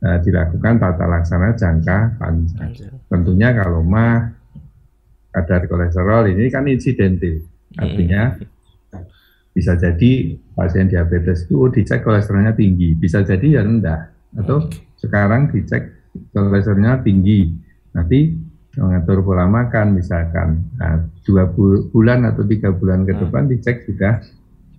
uh, 0.01 0.19
dilakukan 0.25 0.81
tata 0.81 1.05
laksana 1.05 1.53
jangka 1.53 2.17
panjang. 2.17 2.73
Tentunya 3.09 3.53
kalau 3.53 3.85
mah 3.85 4.33
kadar 5.29 5.69
kolesterol 5.69 6.33
ini 6.33 6.49
kan 6.49 6.65
insidentil, 6.67 7.45
artinya 7.77 8.33
bisa 9.53 9.77
jadi 9.77 10.39
pasien 10.57 10.89
diabetes 10.89 11.45
itu 11.47 11.55
oh, 11.59 11.69
dicek 11.69 12.01
kolesterolnya 12.01 12.57
tinggi, 12.57 12.97
bisa 12.97 13.21
jadi 13.23 13.61
ya 13.61 13.63
rendah, 13.63 14.09
atau 14.41 14.67
sekarang 14.99 15.53
dicek 15.53 15.85
kolesterolnya 16.33 17.05
tinggi, 17.05 17.55
nanti 17.93 18.35
mengatur 18.79 19.27
pola 19.27 19.51
makan 19.51 19.99
misalkan 19.99 20.71
nah, 20.79 21.03
dua 21.27 21.51
bulan 21.91 22.25
atau 22.31 22.47
tiga 22.47 22.71
bulan 22.71 23.03
ke 23.03 23.19
depan 23.19 23.51
dicek 23.51 23.85
sudah 23.85 24.23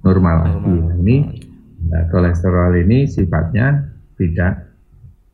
normal, 0.02 0.48
lagi. 0.48 0.76
Nah, 0.80 0.96
ini 0.96 1.16
nah, 1.88 2.04
kolesterol 2.12 2.76
ini 2.84 3.08
sifatnya 3.08 3.96
tidak 4.20 4.68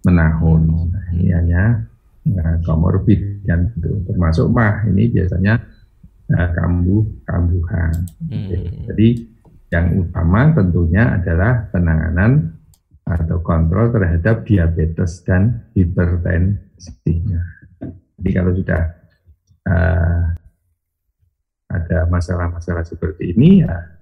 menahun. 0.06 0.62
Nah, 0.94 1.06
ini 1.18 1.34
hanya 1.34 1.64
nah, 2.30 2.62
komorbid 2.62 3.42
dan 3.46 3.74
itu 3.74 4.06
termasuk 4.06 4.46
mah 4.54 4.86
ini 4.86 5.10
biasanya 5.10 5.58
nah, 6.30 6.48
kambuh 6.54 7.04
kambuhan. 7.26 7.94
Hmm. 8.30 8.86
Jadi 8.94 9.08
yang 9.74 9.98
utama 9.98 10.54
tentunya 10.54 11.18
adalah 11.18 11.66
penanganan 11.74 12.54
atau 13.06 13.38
kontrol 13.42 13.94
terhadap 13.94 14.46
diabetes 14.46 15.22
dan 15.26 15.70
hipertensi. 15.78 17.14
Jadi 18.16 18.30
kalau 18.34 18.52
sudah 18.56 18.82
uh, 19.70 20.24
ada 21.70 22.00
masalah-masalah 22.10 22.86
seperti 22.86 23.36
ini 23.36 23.66
ya 23.66 23.95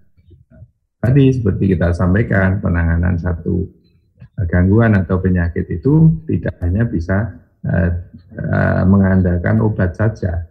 tadi 1.04 1.36
seperti 1.36 1.76
kita 1.76 1.92
sampaikan 1.92 2.64
penanganan 2.64 3.20
satu 3.20 3.68
gangguan 4.48 4.96
atau 4.96 5.20
penyakit 5.20 5.68
itu 5.68 6.24
tidak 6.32 6.56
hanya 6.64 6.88
bisa 6.88 7.44
uh, 7.68 7.92
uh, 8.40 8.84
mengandalkan 8.88 9.60
obat 9.60 10.00
saja. 10.00 10.48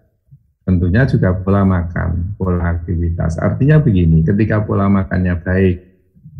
Tentunya 0.63 1.03
juga 1.09 1.35
pola 1.35 1.67
makan, 1.67 2.39
pola 2.39 2.79
aktivitas. 2.79 3.41
Artinya 3.43 3.83
begini, 3.83 4.23
ketika 4.23 4.63
pola 4.63 4.87
makannya 4.87 5.35
baik, 5.43 5.77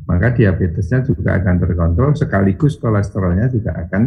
maka 0.07 0.31
diabetesnya 0.31 1.03
juga 1.03 1.43
akan 1.43 1.59
terkontrol, 1.59 2.15
sekaligus 2.15 2.79
kolesterolnya 2.79 3.51
juga 3.51 3.75
akan 3.81 4.03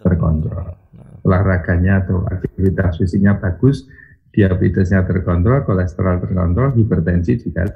terkontrol. 0.00 0.78
olahraganya 1.20 2.00
atau 2.00 2.24
aktivitas 2.24 2.96
fisiknya 2.96 3.36
bagus, 3.36 3.84
diabetesnya 4.32 5.04
terkontrol, 5.04 5.68
kolesterol 5.68 6.16
terkontrol, 6.16 6.72
hipertensi 6.80 7.44
juga 7.44 7.68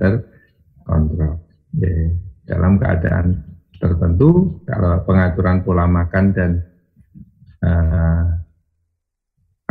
terkontrol. 0.84 1.40
Ya, 1.80 2.12
dalam 2.44 2.76
keadaan 2.76 3.26
tertentu, 3.80 4.60
kalau 4.68 5.00
pengaturan 5.08 5.64
pola 5.64 5.88
makan 5.88 6.24
dan 6.36 6.60
uh, 7.64 8.24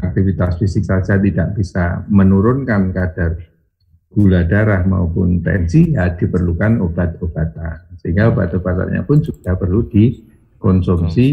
aktivitas 0.01 0.57
fisik 0.59 0.83
saja 0.83 1.15
tidak 1.21 1.53
bisa 1.55 2.03
menurunkan 2.09 2.91
kadar 2.91 3.39
gula 4.09 4.45
darah 4.45 4.83
maupun 4.83 5.41
tensi, 5.41 5.93
ya 5.93 6.11
diperlukan 6.17 6.81
obat-obatan. 6.81 7.97
Sehingga 8.01 8.33
obat-obatannya 8.33 9.01
pun 9.07 9.23
juga 9.23 9.55
perlu 9.55 9.87
dikonsumsi 9.87 11.27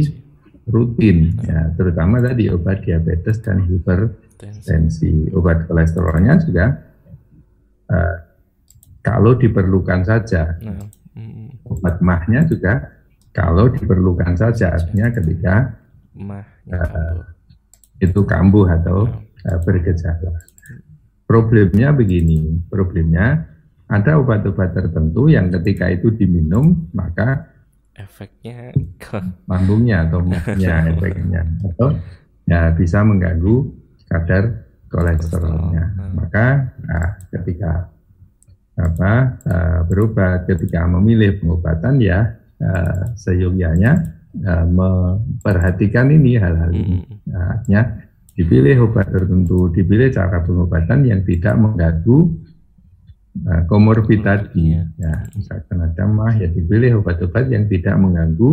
rutin, 0.70 1.35
ya 1.43 1.74
terutama 1.74 2.22
tadi 2.22 2.47
obat 2.47 2.87
diabetes 2.87 3.43
dan 3.43 3.66
hipertensi. 3.66 5.35
Obat 5.35 5.66
kolesterolnya 5.66 6.39
juga 6.47 6.78
uh, 7.91 8.30
kalau 9.01 9.36
diperlukan 9.36 10.05
saja. 10.05 10.57
Nah, 10.61 10.86
obat 11.66 12.01
mahnya 12.05 12.44
juga 12.44 13.01
kalau 13.30 13.70
diperlukan 13.70 14.34
saja, 14.34 14.74
artinya 14.74 15.09
ketika 15.14 15.55
mah 16.18 16.42
uh, 16.68 17.22
itu 18.03 18.20
kambuh 18.26 18.66
atau 18.66 19.07
uh, 19.46 19.59
bergejala. 19.62 20.42
Problemnya 21.30 21.94
begini, 21.94 22.59
problemnya 22.66 23.46
ada 23.86 24.18
obat-obat 24.18 24.74
tertentu 24.74 25.30
yang 25.30 25.51
ketika 25.51 25.90
itu 25.90 26.11
diminum 26.14 26.90
maka 26.94 27.51
efeknya 27.94 28.70
lambungnya 29.51 30.07
atau 30.07 30.22
ya 30.59 30.82
efeknya 30.90 31.42
atau 31.70 31.94
ya 32.46 32.74
bisa 32.74 33.03
mengganggu 33.07 33.70
kadar 34.11 34.66
kolesterolnya. 34.90 35.84
Hmm. 35.94 36.12
Maka 36.18 36.46
nah, 36.82 37.09
ketika 37.30 37.90
apa 38.81 39.12
uh, 39.45 39.81
berobat, 39.85 40.49
ketika 40.49 40.89
memilih 40.89 41.37
pengobatan 41.39 42.01
ya 42.01 42.41
uh, 42.61 43.12
seyogyanya 43.14 44.16
uh, 44.41 44.66
memperhatikan 44.66 46.09
ini 46.09 46.41
hal-hal 46.41 46.72
ini. 46.72 47.05
Hmm. 47.05 47.16
Nah, 47.28 47.45
artinya 47.59 47.83
dipilih 48.35 48.89
obat 48.89 49.12
tertentu, 49.12 49.68
dipilih 49.68 50.09
cara 50.11 50.41
pengobatan 50.41 51.05
yang 51.05 51.20
tidak 51.28 51.55
mengganggu 51.61 52.18
uh, 53.47 53.62
komorbid 53.68 54.24
tadi. 54.24 54.74
Ya. 54.76 54.83
ya, 54.97 55.12
misalkan 55.37 55.78
ada 55.85 56.05
mah 56.09 56.35
ya 56.35 56.49
dipilih 56.49 57.05
obat-obat 57.05 57.53
yang 57.53 57.68
tidak 57.68 57.95
mengganggu 58.01 58.51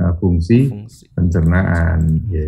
uh, 0.00 0.12
fungsi, 0.22 0.70
fungsi 0.70 1.04
pencernaan. 1.12 2.22
Ya, 2.30 2.46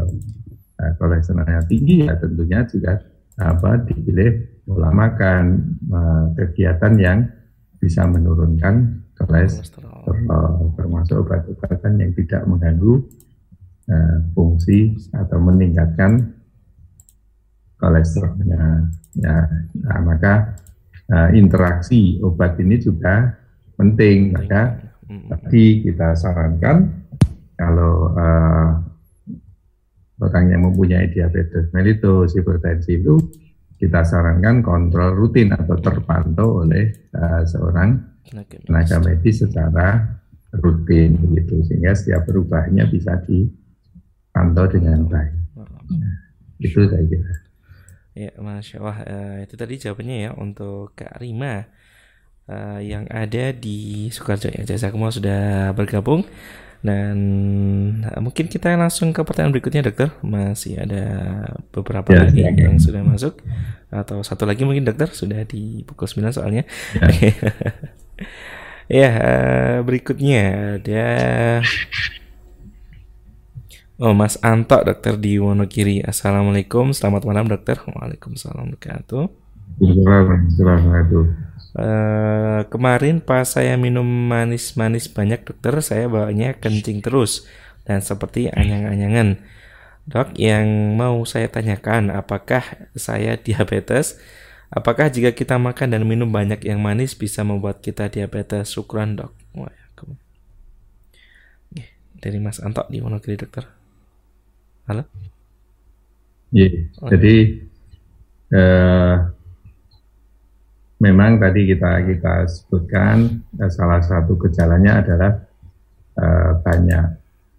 uh, 0.00 0.92
kolesterolnya 0.98 1.62
tinggi 1.70 2.02
ya 2.02 2.18
tentunya 2.18 2.66
juga 2.66 3.13
apa 3.34 3.82
dipilih 3.82 4.62
pola 4.64 4.90
makan, 4.94 5.44
uh, 5.90 6.24
kegiatan 6.38 6.94
yang 6.96 7.18
bisa 7.82 8.06
menurunkan 8.06 9.04
kolesterol, 9.18 10.08
termasuk 10.78 11.26
obat-obatan 11.26 12.00
yang 12.00 12.10
tidak 12.16 12.42
mengganggu 12.48 13.04
uh, 13.90 14.16
fungsi 14.32 14.96
atau 15.12 15.38
meningkatkan 15.42 16.32
kolesterolnya. 17.76 18.88
Ya, 19.14 19.36
nah, 19.84 20.00
maka 20.02 20.58
uh, 21.12 21.30
interaksi 21.36 22.18
obat 22.24 22.56
ini 22.58 22.80
juga 22.80 23.36
penting. 23.76 24.32
Maka 24.32 24.80
tadi 25.04 25.84
kita 25.84 26.16
sarankan 26.16 27.04
kalau 27.54 28.14
uh, 28.16 28.93
orang 30.22 30.54
yang 30.54 30.62
mempunyai 30.66 31.10
diabetes 31.10 31.70
mellitus, 31.74 32.38
hipertensi 32.38 33.02
itu 33.02 33.18
kita 33.74 34.06
sarankan 34.06 34.62
kontrol 34.62 35.12
rutin 35.18 35.50
atau 35.50 35.74
terpantau 35.76 36.62
oleh 36.62 36.94
uh, 37.12 37.42
seorang 37.42 37.98
tenaga 38.64 38.96
medis 39.02 39.42
secara 39.42 40.00
rutin 40.54 41.18
begitu 41.18 41.60
sehingga 41.66 41.92
setiap 41.92 42.30
perubahannya 42.30 42.86
bisa 42.86 43.18
di 43.26 43.50
pantau 44.30 44.70
dengan 44.70 45.02
baik. 45.06 45.34
Nah, 45.90 46.14
itu 46.62 46.86
saya 46.86 47.04
kira. 47.04 47.34
Ya, 48.14 48.30
masya 48.38 48.78
Allah. 48.78 48.98
Uh, 49.04 49.36
itu 49.42 49.54
tadi 49.58 49.74
jawabannya 49.76 50.16
ya 50.16 50.30
untuk 50.38 50.94
Kak 50.94 51.18
Rima 51.18 51.66
uh, 52.46 52.78
yang 52.78 53.10
ada 53.10 53.50
di 53.50 54.08
Sukarjo 54.14 54.54
ya. 54.54 54.62
Jasa 54.62 54.94
semua 54.94 55.10
sudah 55.10 55.74
bergabung 55.74 56.22
dan 56.84 57.16
uh, 58.04 58.20
mungkin 58.20 58.44
kita 58.44 58.76
langsung 58.76 59.16
ke 59.16 59.24
pertanyaan 59.24 59.56
berikutnya, 59.56 59.88
dokter. 59.88 60.12
Masih 60.20 60.76
ada 60.76 61.04
beberapa 61.72 62.12
ya, 62.12 62.28
lagi 62.28 62.44
ya, 62.44 62.52
yang 62.52 62.76
sudah 62.76 63.00
masuk 63.00 63.40
atau 63.88 64.20
satu 64.20 64.44
lagi 64.44 64.68
mungkin 64.68 64.84
dokter 64.84 65.08
sudah 65.08 65.48
di 65.48 65.80
pukul 65.88 66.04
9 66.04 66.36
soalnya. 66.36 66.68
Ya, 66.92 67.08
ya 69.00 69.10
uh, 69.16 69.76
berikutnya 69.80 70.76
ada 70.76 71.04
Oh, 73.94 74.10
Mas 74.10 74.34
Anto, 74.42 74.74
dokter 74.82 75.14
di 75.16 75.38
Wonogiri. 75.38 76.02
Assalamualaikum, 76.02 76.90
selamat 76.90 77.22
malam 77.30 77.46
dokter. 77.46 77.78
Waalaikumsalam 77.78 78.74
wabarakatuh. 78.74 79.24
Uh, 81.74 82.62
kemarin 82.70 83.18
pas 83.18 83.42
saya 83.42 83.74
minum 83.74 84.06
manis-manis 84.06 85.10
banyak 85.10 85.42
dokter, 85.42 85.74
saya 85.82 86.06
bawanya 86.06 86.54
kencing 86.54 87.02
terus 87.02 87.50
dan 87.82 87.98
seperti 87.98 88.46
anyang-anyangan. 88.54 89.42
Dok, 90.06 90.38
yang 90.38 90.94
mau 90.94 91.26
saya 91.26 91.50
tanyakan, 91.50 92.14
apakah 92.14 92.62
saya 92.94 93.34
diabetes? 93.46 94.22
Apakah 94.70 95.10
jika 95.10 95.34
kita 95.34 95.58
makan 95.58 95.98
dan 95.98 96.02
minum 96.06 96.30
banyak 96.30 96.62
yang 96.66 96.78
manis 96.78 97.14
bisa 97.14 97.42
membuat 97.42 97.82
kita 97.82 98.10
diabetes? 98.10 98.70
Syukran 98.74 99.14
dok. 99.18 99.30
Wah, 99.54 99.70
ya, 101.74 101.86
dari 102.18 102.38
Mas 102.42 102.58
Anto 102.58 102.82
di 102.90 102.98
Wonogiri 102.98 103.38
dokter. 103.38 103.70
Halo? 104.90 105.06
Iya, 106.54 106.90
oh. 107.02 107.10
jadi 107.10 107.34
eh, 108.54 109.16
memang 111.02 111.42
tadi 111.42 111.66
kita 111.66 112.06
kita 112.06 112.34
sebutkan 112.46 113.42
eh, 113.58 113.70
salah 113.70 114.00
satu 114.02 114.38
gejalanya 114.38 115.02
adalah 115.02 115.32
eh, 116.18 116.52
banyak 116.62 117.06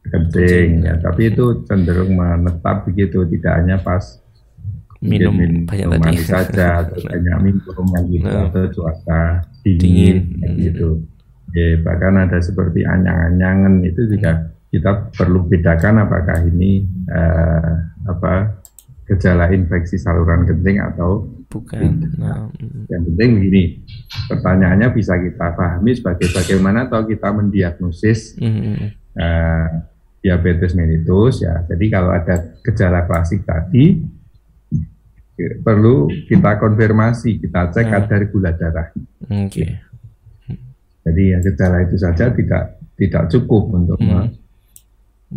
kencing 0.06 0.86
ya, 0.86 1.02
tapi 1.02 1.34
itu 1.34 1.66
cenderung 1.66 2.14
menetap 2.14 2.86
begitu, 2.86 3.26
tidak 3.26 3.54
hanya 3.58 3.82
pas 3.82 4.22
minum, 5.02 5.34
minum 5.34 5.66
banyak 5.66 5.88
tadi 5.98 6.18
saja 6.22 6.68
atau 6.86 6.98
banyak 7.02 7.38
minum 7.42 7.86
gitu 8.14 8.30
nah. 8.30 8.46
atau 8.50 8.64
cuaca 8.70 9.22
dingin, 9.66 10.38
dingin. 10.38 10.54
gitu. 10.62 10.90
Ya, 11.56 11.80
bahkan 11.82 12.20
ada 12.20 12.38
seperti 12.44 12.84
anyang-anyangan 12.84 13.80
itu 13.88 14.02
juga 14.12 14.52
kita 14.76 15.08
perlu 15.16 15.48
bedakan 15.48 16.04
apakah 16.04 16.44
ini 16.52 16.84
uh, 17.08 17.72
apa 18.12 18.60
gejala 19.06 19.54
infeksi 19.54 20.02
saluran 20.02 20.50
kencing 20.50 20.82
atau 20.82 21.30
bukan. 21.46 22.10
Nah, 22.18 22.50
yang 22.90 23.02
penting 23.14 23.30
begini, 23.38 23.64
pertanyaannya 24.34 24.90
bisa 24.98 25.14
kita 25.22 25.54
pahami 25.54 25.94
sebagai 25.94 26.34
bagaimana 26.34 26.90
atau 26.90 27.06
kita 27.06 27.30
mendiagnosis 27.30 28.34
mm-hmm. 28.42 28.78
uh, 29.14 29.68
diabetes 30.26 30.74
mellitus 30.74 31.46
ya. 31.46 31.62
Jadi 31.70 31.86
kalau 31.94 32.10
ada 32.10 32.58
gejala 32.66 33.06
klasik 33.06 33.46
tadi 33.46 34.02
perlu 35.62 36.10
kita 36.26 36.58
konfirmasi, 36.58 37.38
kita 37.46 37.70
cek 37.70 37.86
nah. 37.86 37.92
kadar 38.02 38.22
gula 38.34 38.52
darah. 38.58 38.90
Oke. 39.30 39.54
Okay. 39.54 39.70
Jadi 41.06 41.24
yang 41.30 41.42
gejala 41.46 41.86
itu 41.86 42.02
saja 42.02 42.34
tidak 42.34 42.82
tidak 42.98 43.24
cukup 43.30 43.64
untuk 43.70 44.02
mm 44.02 44.45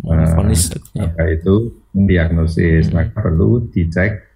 Fonis, 0.05 0.71
uh, 0.95 1.05
apa 1.05 1.23
itu 1.31 1.83
mendiagnosis 1.95 2.89
hmm. 2.89 2.95
maka 2.95 3.19
perlu 3.19 3.67
dicek 3.71 4.29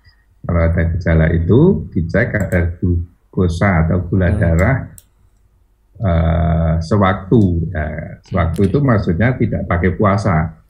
kalau 0.43 0.61
ada 0.67 0.81
gejala 0.95 1.27
itu 1.31 1.87
dicek 1.93 2.35
ada 2.35 2.75
glukosa 2.79 3.87
atau 3.87 4.03
gula 4.09 4.33
hmm. 4.33 4.39
darah 4.41 4.77
uh, 6.03 6.73
sewaktu 6.83 7.71
ya, 7.71 7.85
sewaktu 8.27 8.59
okay. 8.65 8.69
itu 8.69 8.77
maksudnya 8.83 9.29
tidak 9.39 9.61
pakai 9.69 9.91
puasa 9.95 10.65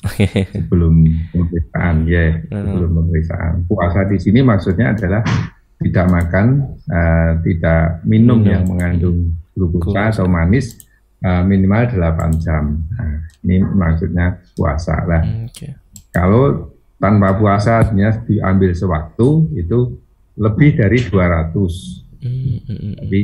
sebelum 0.51 1.07
pemeriksaan 1.31 1.95
ya 2.05 2.25
hmm. 2.37 2.51
sebelum 2.51 2.91
pemeriksaan 3.01 3.53
puasa 3.65 3.99
di 4.05 4.17
sini 4.19 4.39
maksudnya 4.43 4.93
adalah 4.93 5.23
tidak 5.79 6.05
makan 6.11 6.47
uh, 6.91 7.31
tidak 7.41 8.03
minum 8.03 8.43
hmm. 8.43 8.51
yang 8.51 8.63
mengandung 8.67 9.33
glukosa 9.55 10.11
atau 10.11 10.27
manis 10.27 10.82
uh, 11.23 11.41
minimal 11.47 11.87
8 11.89 12.43
jam. 12.43 12.83
Nah, 12.93 13.23
ini 13.47 13.63
maksudnya 13.63 14.43
puasa 14.53 14.95
lah. 15.07 15.23
Hmm, 15.23 15.47
okay. 15.49 15.73
Kalau 16.13 16.75
tanpa 16.99 17.35
puasa 17.35 17.83
artinya 17.83 18.11
diambil 18.23 18.71
sewaktu 18.75 19.49
itu 19.57 19.97
lebih 20.37 20.77
dari 20.77 20.99
200. 21.03 22.23
Mm 22.23 22.59
-hmm. 22.63 22.93
Tapi 23.03 23.21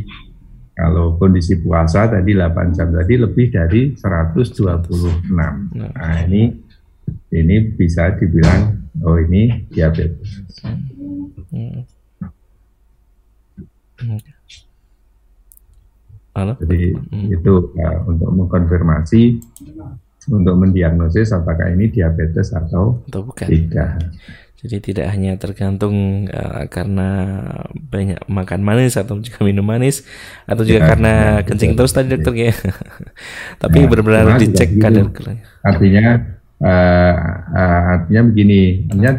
kalau 0.80 1.20
kondisi 1.20 1.60
puasa 1.60 2.08
tadi 2.08 2.32
8 2.36 2.76
jam 2.76 2.88
tadi 2.92 3.14
lebih 3.20 3.52
dari 3.52 3.82
126. 3.96 5.28
Nah, 5.36 5.52
nah 5.76 6.16
ini 6.24 6.56
ini 7.36 7.56
bisa 7.76 8.16
dibilang 8.16 8.80
oh 9.04 9.20
ini 9.20 9.68
diabetes. 9.72 10.64
Hmm. 14.00 14.24
Halo? 16.34 16.54
Jadi 16.62 16.94
hmm. 16.94 17.28
itu 17.34 17.54
uh, 17.74 17.98
untuk 18.06 18.30
mengkonfirmasi 18.30 19.22
untuk 20.30 20.56
mendiagnosis 20.62 21.34
apakah 21.34 21.74
ini 21.74 21.90
diabetes 21.90 22.54
atau, 22.54 23.02
atau 23.10 23.22
bukan. 23.26 23.48
tidak. 23.50 23.98
Jadi 24.60 24.92
tidak 24.92 25.08
hanya 25.16 25.40
tergantung 25.40 26.28
uh, 26.28 26.68
karena 26.68 27.10
banyak 27.72 28.20
makan 28.28 28.60
manis 28.60 29.00
atau 29.00 29.16
juga 29.24 29.48
minum 29.48 29.64
manis 29.64 30.04
atau 30.44 30.68
juga 30.68 30.84
ya, 30.84 30.88
karena 30.92 31.14
ya, 31.40 31.48
kencing 31.48 31.80
terus 31.80 31.96
tadi 31.96 32.12
dokter 32.12 32.52
ya. 32.52 32.54
Tapi 33.64 33.78
ya, 33.80 33.88
benar-benar 33.88 34.36
dicek 34.36 34.76
kadar 34.78 35.08
gulanya. 35.10 35.44
Artinya 35.64 36.06
uh, 36.60 37.16
uh, 37.56 37.82
artinya 37.96 38.22
begini, 38.28 38.62
artinya 38.92 39.12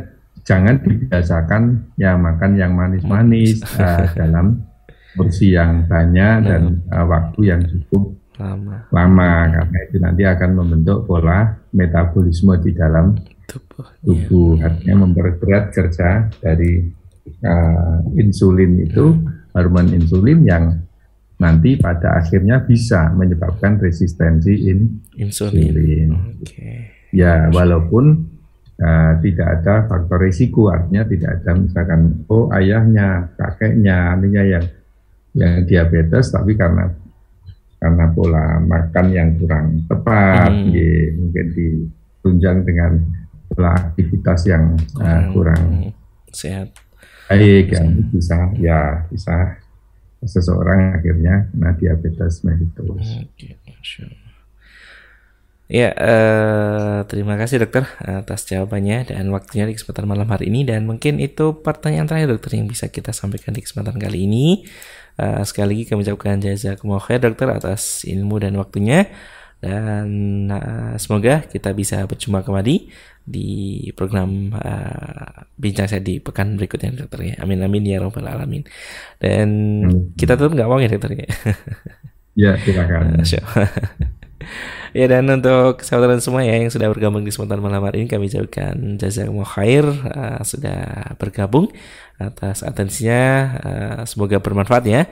jangan 0.44 0.74
dibiasakan 0.84 1.62
ya 1.96 2.20
makan 2.20 2.50
yang 2.60 2.76
manis-manis 2.76 3.64
uh, 3.80 4.12
dalam 4.12 4.60
porsi 5.14 5.54
yang 5.54 5.86
banyak 5.90 6.36
dan 6.46 6.62
uh, 6.90 7.06
waktu 7.06 7.40
yang 7.50 7.62
cukup 7.66 8.14
lama. 8.38 8.76
lama 8.94 9.32
karena 9.52 9.78
itu 9.84 9.96
nanti 10.00 10.22
akan 10.24 10.50
membentuk 10.56 11.04
pola 11.04 11.60
metabolisme 11.74 12.56
di 12.62 12.70
dalam 12.72 13.18
tubuh, 13.44 13.86
tubuh. 14.00 14.50
Ya. 14.56 14.70
artinya 14.70 14.94
memperberat 15.06 15.64
kerja 15.74 16.30
dari 16.40 16.88
uh, 17.44 17.98
insulin 18.16 18.86
itu 18.86 19.12
hmm. 19.12 19.52
hormon 19.54 19.92
insulin 19.92 20.40
yang 20.46 20.64
nanti 21.40 21.80
pada 21.80 22.20
akhirnya 22.20 22.60
bisa 22.60 23.08
menyebabkan 23.16 23.80
resistensi 23.80 24.68
in 24.68 25.00
insulin. 25.16 25.72
insulin. 25.72 26.10
Okay. 26.44 26.92
Ya 27.10 27.48
walaupun 27.50 28.28
uh, 28.78 29.12
tidak 29.24 29.48
ada 29.60 29.88
faktor 29.88 30.20
risiko 30.20 30.68
artinya 30.68 31.02
tidak 31.08 31.40
ada 31.40 31.50
misalkan 31.56 32.00
oh 32.28 32.52
ayahnya 32.52 33.32
kakeknya 33.40 34.14
artinya 34.16 34.42
yang 34.44 34.64
yang 35.40 35.64
diabetes 35.64 36.28
tapi 36.28 36.52
karena 36.52 36.92
karena 37.80 38.12
pola 38.12 38.60
makan 38.60 39.06
yang 39.08 39.40
kurang 39.40 39.88
tepat, 39.88 40.52
hmm. 40.52 40.68
ya, 40.68 41.16
mungkin 41.16 41.46
ditunjang 41.56 42.58
dengan 42.68 42.92
pola 43.48 43.72
aktivitas 43.72 44.40
yang 44.52 44.76
kurang, 44.92 45.16
uh, 45.16 45.32
kurang 45.32 45.62
sehat, 46.28 46.68
baik, 47.32 47.72
yang 47.72 47.88
bisa 48.12 48.52
ya 48.60 49.08
bisa 49.08 49.56
seseorang 50.20 51.00
akhirnya 51.00 51.48
kena 51.48 51.72
diabetes 51.80 52.44
mellitus. 52.44 53.24
Okay. 53.32 53.56
Ya, 55.70 55.94
uh, 55.94 57.06
terima 57.06 57.38
kasih 57.38 57.62
dokter 57.62 57.86
atas 58.02 58.42
jawabannya 58.50 59.14
dan 59.14 59.30
waktunya 59.30 59.70
di 59.70 59.78
kesempatan 59.78 60.02
malam 60.02 60.26
hari 60.26 60.50
ini 60.50 60.66
dan 60.66 60.82
mungkin 60.82 61.22
itu 61.22 61.62
pertanyaan 61.62 62.10
terakhir 62.10 62.34
dokter 62.34 62.58
yang 62.58 62.66
bisa 62.66 62.90
kita 62.90 63.14
sampaikan 63.14 63.54
di 63.54 63.62
kesempatan 63.62 63.94
kali 63.96 64.26
ini. 64.26 64.66
Uh, 65.18 65.42
sekali 65.44 65.74
lagi 65.74 65.84
kami 65.90 66.00
ucapkan 66.06 66.40
jazakumullah 66.40 67.02
khair 67.02 67.20
dokter 67.20 67.48
atas 67.50 68.06
ilmu 68.08 68.40
dan 68.40 68.56
waktunya 68.56 69.10
dan 69.60 70.08
uh, 70.48 70.96
semoga 70.96 71.44
kita 71.44 71.76
bisa 71.76 72.08
berjumpa 72.08 72.40
kembali 72.40 72.88
di 73.20 73.48
program 73.92 74.56
uh, 74.56 75.44
bincang 75.60 75.84
saya 75.84 76.00
di 76.00 76.16
pekan 76.18 76.56
berikutnya 76.56 76.96
dokter 77.04 77.20
ya. 77.30 77.34
Amin 77.44 77.60
amin 77.60 77.84
ya 77.84 78.00
robbal 78.00 78.24
alamin. 78.24 78.64
Dan 79.20 79.48
hmm. 79.84 80.16
kita 80.16 80.40
tetap 80.40 80.56
nggak 80.56 80.68
mau 80.68 80.80
ya 80.80 80.88
dokter 80.88 81.12
ya. 81.12 81.28
Ya 82.38 82.56
silakan. 82.56 83.20
ya 84.98 85.06
dan 85.06 85.28
untuk 85.28 85.84
saudara 85.84 86.16
semua 86.18 86.40
ya 86.40 86.56
yang 86.56 86.72
sudah 86.72 86.88
bergabung 86.88 87.22
di 87.22 87.28
kesempatan 87.28 87.60
malam 87.60 87.84
hari 87.84 88.02
ini 88.02 88.08
kami 88.08 88.32
ucapkan 88.32 88.96
jazakumullah 88.96 89.50
khair 89.50 89.84
uh, 89.86 90.40
sudah 90.40 91.12
bergabung 91.20 91.68
atas 92.20 92.60
atensinya 92.60 93.22
uh, 93.64 94.00
semoga 94.04 94.36
bermanfaat 94.36 94.84
ya 94.84 95.08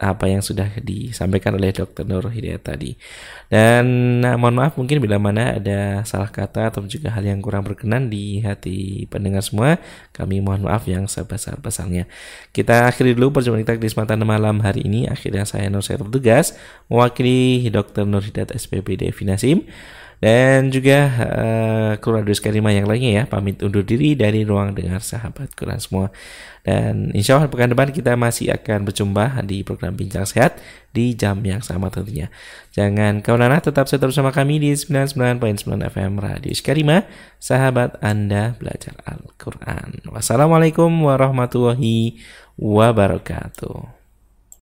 apa 0.00 0.24
yang 0.32 0.40
sudah 0.40 0.80
disampaikan 0.80 1.52
oleh 1.52 1.76
Dr. 1.76 2.08
Nur 2.08 2.24
Hidayat 2.32 2.64
tadi 2.64 2.96
dan 3.52 3.84
nah, 4.24 4.40
mohon 4.40 4.56
maaf 4.56 4.80
mungkin 4.80 5.04
bila 5.04 5.20
mana 5.20 5.60
ada 5.60 6.00
salah 6.08 6.32
kata 6.32 6.72
atau 6.72 6.80
juga 6.88 7.12
hal 7.12 7.28
yang 7.28 7.44
kurang 7.44 7.68
berkenan 7.68 8.08
di 8.08 8.40
hati 8.40 9.04
pendengar 9.12 9.44
semua 9.44 9.76
kami 10.16 10.40
mohon 10.40 10.64
maaf 10.64 10.88
yang 10.88 11.04
sebesar-besarnya 11.04 12.08
kita 12.56 12.88
akhiri 12.88 13.12
dulu 13.12 13.38
perjumpaan 13.38 13.68
kita 13.68 13.76
di 13.76 13.84
kesempatan 13.92 14.24
malam 14.24 14.64
hari 14.64 14.88
ini 14.88 15.04
akhirnya 15.04 15.44
saya 15.44 15.68
Nur 15.68 15.84
saya 15.84 16.00
bertugas 16.00 16.56
mewakili 16.88 17.68
Dr. 17.68 18.08
Nur 18.08 18.24
Hidayat 18.24 18.56
SPPD 18.56 19.12
Finasim 19.12 19.68
dan 20.18 20.74
juga 20.74 20.98
uh, 21.14 21.92
Quran 22.02 22.26
Karimah 22.26 22.74
yang 22.74 22.90
lainnya 22.90 23.22
ya 23.22 23.24
pamit 23.30 23.62
undur 23.62 23.86
diri 23.86 24.18
dari 24.18 24.42
ruang 24.42 24.74
dengar 24.74 24.98
sahabat 24.98 25.54
Quran 25.54 25.78
semua. 25.78 26.10
Dan 26.66 27.14
insya 27.14 27.38
Allah 27.38 27.48
pekan 27.48 27.70
depan 27.72 27.88
kita 27.94 28.18
masih 28.18 28.52
akan 28.52 28.84
berjumpa 28.84 29.40
di 29.46 29.62
program 29.64 29.94
Bincang 29.94 30.26
Sehat 30.28 30.58
di 30.90 31.14
jam 31.14 31.38
yang 31.40 31.62
sama 31.62 31.88
tentunya. 31.88 32.28
Jangan 32.74 33.22
ke 33.22 33.30
mana 33.32 33.62
tetap 33.62 33.86
setia 33.86 34.10
bersama 34.10 34.34
kami 34.34 34.60
di 34.60 34.70
99.9 34.74 35.64
FM 35.64 36.12
Radio 36.18 36.52
Karimah 36.60 37.06
sahabat 37.38 37.96
Anda 38.02 38.58
belajar 38.58 38.98
Al-Quran. 39.06 40.02
Wassalamualaikum 40.12 40.90
warahmatullahi 40.92 42.20
wabarakatuh 42.58 43.97